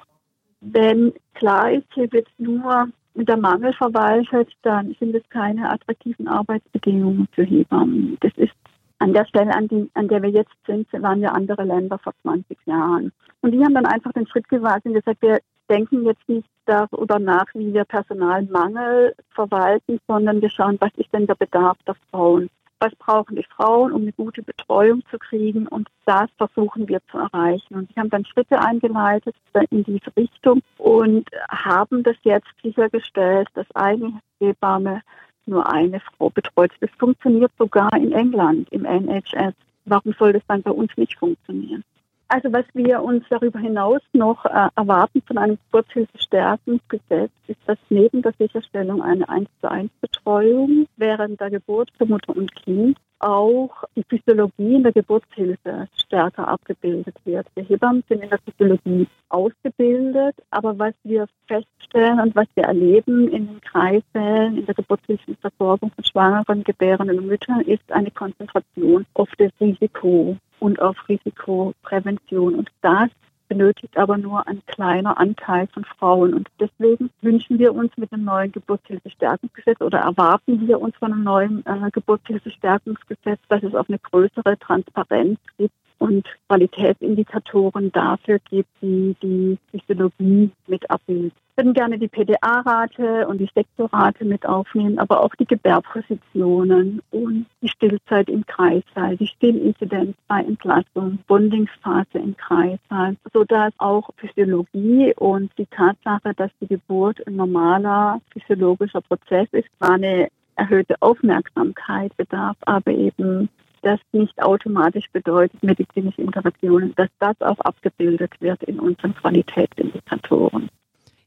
wenn 0.71 1.13
klar 1.36 1.71
ist, 1.71 1.88
hier 1.93 2.12
wird 2.12 2.28
nur 2.38 2.89
und 3.13 3.30
der 3.30 3.38
Mangel 3.38 3.73
verwaltet, 3.73 4.49
dann 4.63 4.95
sind 4.99 5.15
es 5.15 5.23
keine 5.30 5.69
attraktiven 5.71 6.28
Arbeitsbedingungen 6.28 7.28
für 7.32 7.43
Hebammen. 7.43 8.17
Das 8.19 8.34
ist 8.36 8.54
an 8.99 9.13
der 9.13 9.25
Stelle, 9.25 9.54
an, 9.54 9.67
die, 9.67 9.89
an 9.93 10.08
der 10.08 10.21
wir 10.21 10.30
jetzt 10.30 10.56
sind, 10.65 10.91
waren 10.93 11.21
ja 11.21 11.32
andere 11.32 11.63
Länder 11.63 11.97
vor 11.99 12.13
20 12.23 12.58
Jahren. 12.65 13.12
Und 13.41 13.51
die 13.51 13.63
haben 13.63 13.73
dann 13.73 13.86
einfach 13.86 14.12
den 14.13 14.28
Schritt 14.28 14.49
gewagt 14.49 14.86
und 14.86 14.93
gesagt, 14.93 15.21
wir 15.21 15.39
denken 15.69 16.06
jetzt 16.06 16.28
nicht 16.28 16.47
darüber 16.65 17.19
nach, 17.19 17.45
wie 17.54 17.73
wir 17.73 17.86
Personalmangel 17.86 19.15
verwalten, 19.30 19.99
sondern 20.08 20.41
wir 20.41 20.49
schauen, 20.49 20.78
was 20.80 20.91
ist 20.97 21.13
denn 21.13 21.28
der 21.28 21.36
Bedarf 21.36 21.78
der 21.88 21.95
Frauen 22.12 22.49
was 22.79 22.95
brauchen 22.95 23.35
die 23.35 23.45
Frauen, 23.55 23.91
um 23.91 24.01
eine 24.03 24.11
gute 24.13 24.43
Betreuung 24.43 25.03
zu 25.09 25.17
kriegen. 25.17 25.67
Und 25.67 25.88
das 26.05 26.29
versuchen 26.38 26.88
wir 26.88 26.99
zu 27.11 27.17
erreichen. 27.17 27.75
Und 27.75 27.95
wir 27.95 28.01
haben 28.01 28.09
dann 28.09 28.25
Schritte 28.25 28.59
eingeleitet 28.59 29.35
in 29.69 29.83
diese 29.83 30.15
Richtung 30.17 30.61
und 30.77 31.29
haben 31.49 32.03
das 32.03 32.15
jetzt 32.23 32.49
sichergestellt, 32.61 33.47
dass 33.53 33.67
eine 33.73 34.19
Hebamme 34.39 35.01
nur 35.45 35.71
eine 35.71 35.99
Frau 35.99 36.29
betreut. 36.29 36.71
Das 36.79 36.89
funktioniert 36.97 37.51
sogar 37.57 37.93
in 37.93 38.11
England 38.11 38.69
im 38.71 38.85
NHS. 38.85 39.53
Warum 39.85 40.13
soll 40.17 40.33
das 40.33 40.43
dann 40.47 40.63
bei 40.63 40.71
uns 40.71 40.91
nicht 40.97 41.17
funktionieren? 41.17 41.83
Also 42.27 42.51
was 42.51 42.65
wir 42.73 43.03
uns 43.03 43.23
darüber 43.29 43.59
hinaus 43.59 44.01
noch 44.13 44.45
äh, 44.45 44.69
erwarten 44.75 45.21
von 45.27 45.38
einem 45.38 45.59
Geburtshilfestärkungsgesetz, 45.65 47.31
ist, 47.47 47.59
dass 47.67 47.77
neben 47.89 48.23
der 48.23 48.33
Sicherstellung 48.39 49.03
eine 49.03 49.29
1 49.29 49.47
zu 49.61 49.69
1 49.69 49.91
Betreuung 50.01 50.88
während 50.97 51.39
der 51.39 51.51
Geburt 51.51 51.91
für 51.97 52.05
Mutter 52.05 52.35
und 52.35 52.53
Kind 52.55 52.97
auch 53.19 53.83
die 53.95 54.03
Physiologie 54.09 54.75
in 54.75 54.83
der 54.83 54.91
Geburtshilfe 54.91 55.88
stärker 55.95 56.47
abgebildet 56.47 57.15
wird. 57.25 57.47
Wir 57.55 57.63
Hebammen 57.63 58.03
sind 58.09 58.21
in 58.23 58.29
der 58.29 58.39
Physiologie 58.39 59.07
ausgebildet, 59.29 60.35
aber 60.49 60.77
was 60.77 60.93
wir 61.03 61.27
feststellen 61.47 62.19
und 62.19 62.35
was 62.35 62.47
wir 62.55 62.65
erleben 62.65 63.29
in 63.29 63.47
den 63.47 63.61
Kreissälen, 63.61 64.57
in 64.57 64.65
der 64.65 64.75
Geburtshilfenversorgung 64.75 65.91
von 65.91 66.03
schwangeren, 66.03 66.63
gebärenden 66.63 67.25
Müttern, 67.25 67.61
ist 67.61 67.89
eine 67.91 68.11
Konzentration 68.11 69.05
auf 69.13 69.29
das 69.38 69.51
Risiko 69.59 70.38
und 70.59 70.81
auf 70.81 70.97
Risikoprävention. 71.07 72.55
Und 72.55 72.69
das 72.81 73.09
benötigt 73.47 73.97
aber 73.97 74.17
nur 74.17 74.47
ein 74.47 74.61
kleiner 74.65 75.19
Anteil 75.19 75.67
von 75.67 75.85
Frauen. 75.85 76.33
Und 76.33 76.49
deswegen 76.59 77.09
wünschen 77.21 77.59
wir 77.59 77.73
uns 77.73 77.95
mit 77.97 78.11
dem 78.11 78.23
neuen 78.23 78.51
Geburtshilfestärkungsgesetz 78.51 79.81
oder 79.81 79.99
erwarten 79.99 80.67
wir 80.67 80.81
uns 80.81 80.95
von 80.97 81.13
einem 81.13 81.23
neuen 81.23 81.65
äh, 81.65 81.91
Geburtshilfestärkungsgesetz, 81.91 83.39
dass 83.49 83.63
es 83.63 83.75
auch 83.75 83.87
eine 83.87 83.99
größere 83.99 84.57
Transparenz 84.57 85.39
gibt 85.57 85.73
und 85.99 86.25
Qualitätsindikatoren 86.47 87.91
dafür 87.91 88.39
gibt, 88.49 88.69
die 88.81 89.15
die 89.21 89.58
Physiologie 89.71 90.51
mit 90.67 90.89
abbilden. 90.89 91.31
Wir 91.55 91.63
würden 91.63 91.73
gerne 91.73 91.97
die 91.97 92.10
PDA-Rate 92.10 93.27
und 93.29 93.38
die 93.38 93.49
Sektorrate 93.55 94.25
mit 94.25 94.45
aufnehmen, 94.45 94.99
aber 94.99 95.23
auch 95.23 95.34
die 95.36 95.45
Gebärpositionen 95.45 97.01
und 97.12 97.45
die 97.62 97.69
Stillzeit 97.69 98.27
im 98.27 98.45
Kreissaal, 98.45 99.15
die 99.15 99.27
Stillinzidenz 99.27 100.17
bei 100.27 100.41
Entlassung, 100.41 101.19
Bondingsphase 101.27 102.17
im 102.17 102.36
Kreissaal, 102.36 103.15
sodass 103.31 103.71
auch 103.77 104.10
Physiologie 104.17 105.13
und 105.15 105.49
die 105.58 105.67
Tatsache, 105.67 106.34
dass 106.36 106.51
die 106.60 106.67
Geburt 106.67 107.25
ein 107.25 107.38
normaler 107.38 108.19
physiologischer 108.31 108.99
Prozess 108.99 109.47
ist, 109.53 109.69
zwar 109.77 109.91
eine 109.91 110.27
erhöhte 110.58 110.95
Aufmerksamkeit 110.99 112.15
bedarf, 112.17 112.58
aber 112.65 112.91
eben 112.91 113.47
das 113.86 114.00
nicht 114.12 114.41
automatisch 114.41 115.06
bedeutet, 115.12 115.62
medizinische 115.63 116.21
Interventionen, 116.21 116.93
dass 116.95 117.10
das 117.19 117.39
auch 117.41 117.60
abgebildet 117.60 118.34
wird 118.39 118.63
in 118.63 118.80
unseren 118.80 119.13
Qualitätsindikatoren. 119.15 120.69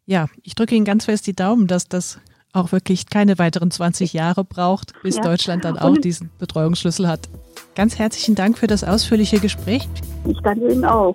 Ja, 0.06 0.26
ich 0.42 0.54
drücke 0.54 0.74
Ihnen 0.74 0.84
ganz 0.84 1.04
fest 1.04 1.26
die 1.26 1.36
Daumen, 1.36 1.66
dass 1.66 1.88
das 1.88 2.20
auch 2.52 2.72
wirklich 2.72 3.08
keine 3.08 3.38
weiteren 3.38 3.70
20 3.70 4.12
Jahre 4.12 4.44
braucht, 4.44 4.92
bis 5.02 5.16
ja. 5.16 5.22
Deutschland 5.22 5.64
dann 5.64 5.78
auch 5.78 5.96
diesen 5.96 6.30
Betreuungsschlüssel 6.38 7.06
hat. 7.06 7.28
Ganz 7.74 7.98
herzlichen 7.98 8.34
Dank 8.34 8.58
für 8.58 8.66
das 8.66 8.84
ausführliche 8.84 9.38
Gespräch. 9.38 9.86
Ich 10.26 10.38
danke 10.40 10.72
Ihnen 10.72 10.84
auch. 10.84 11.12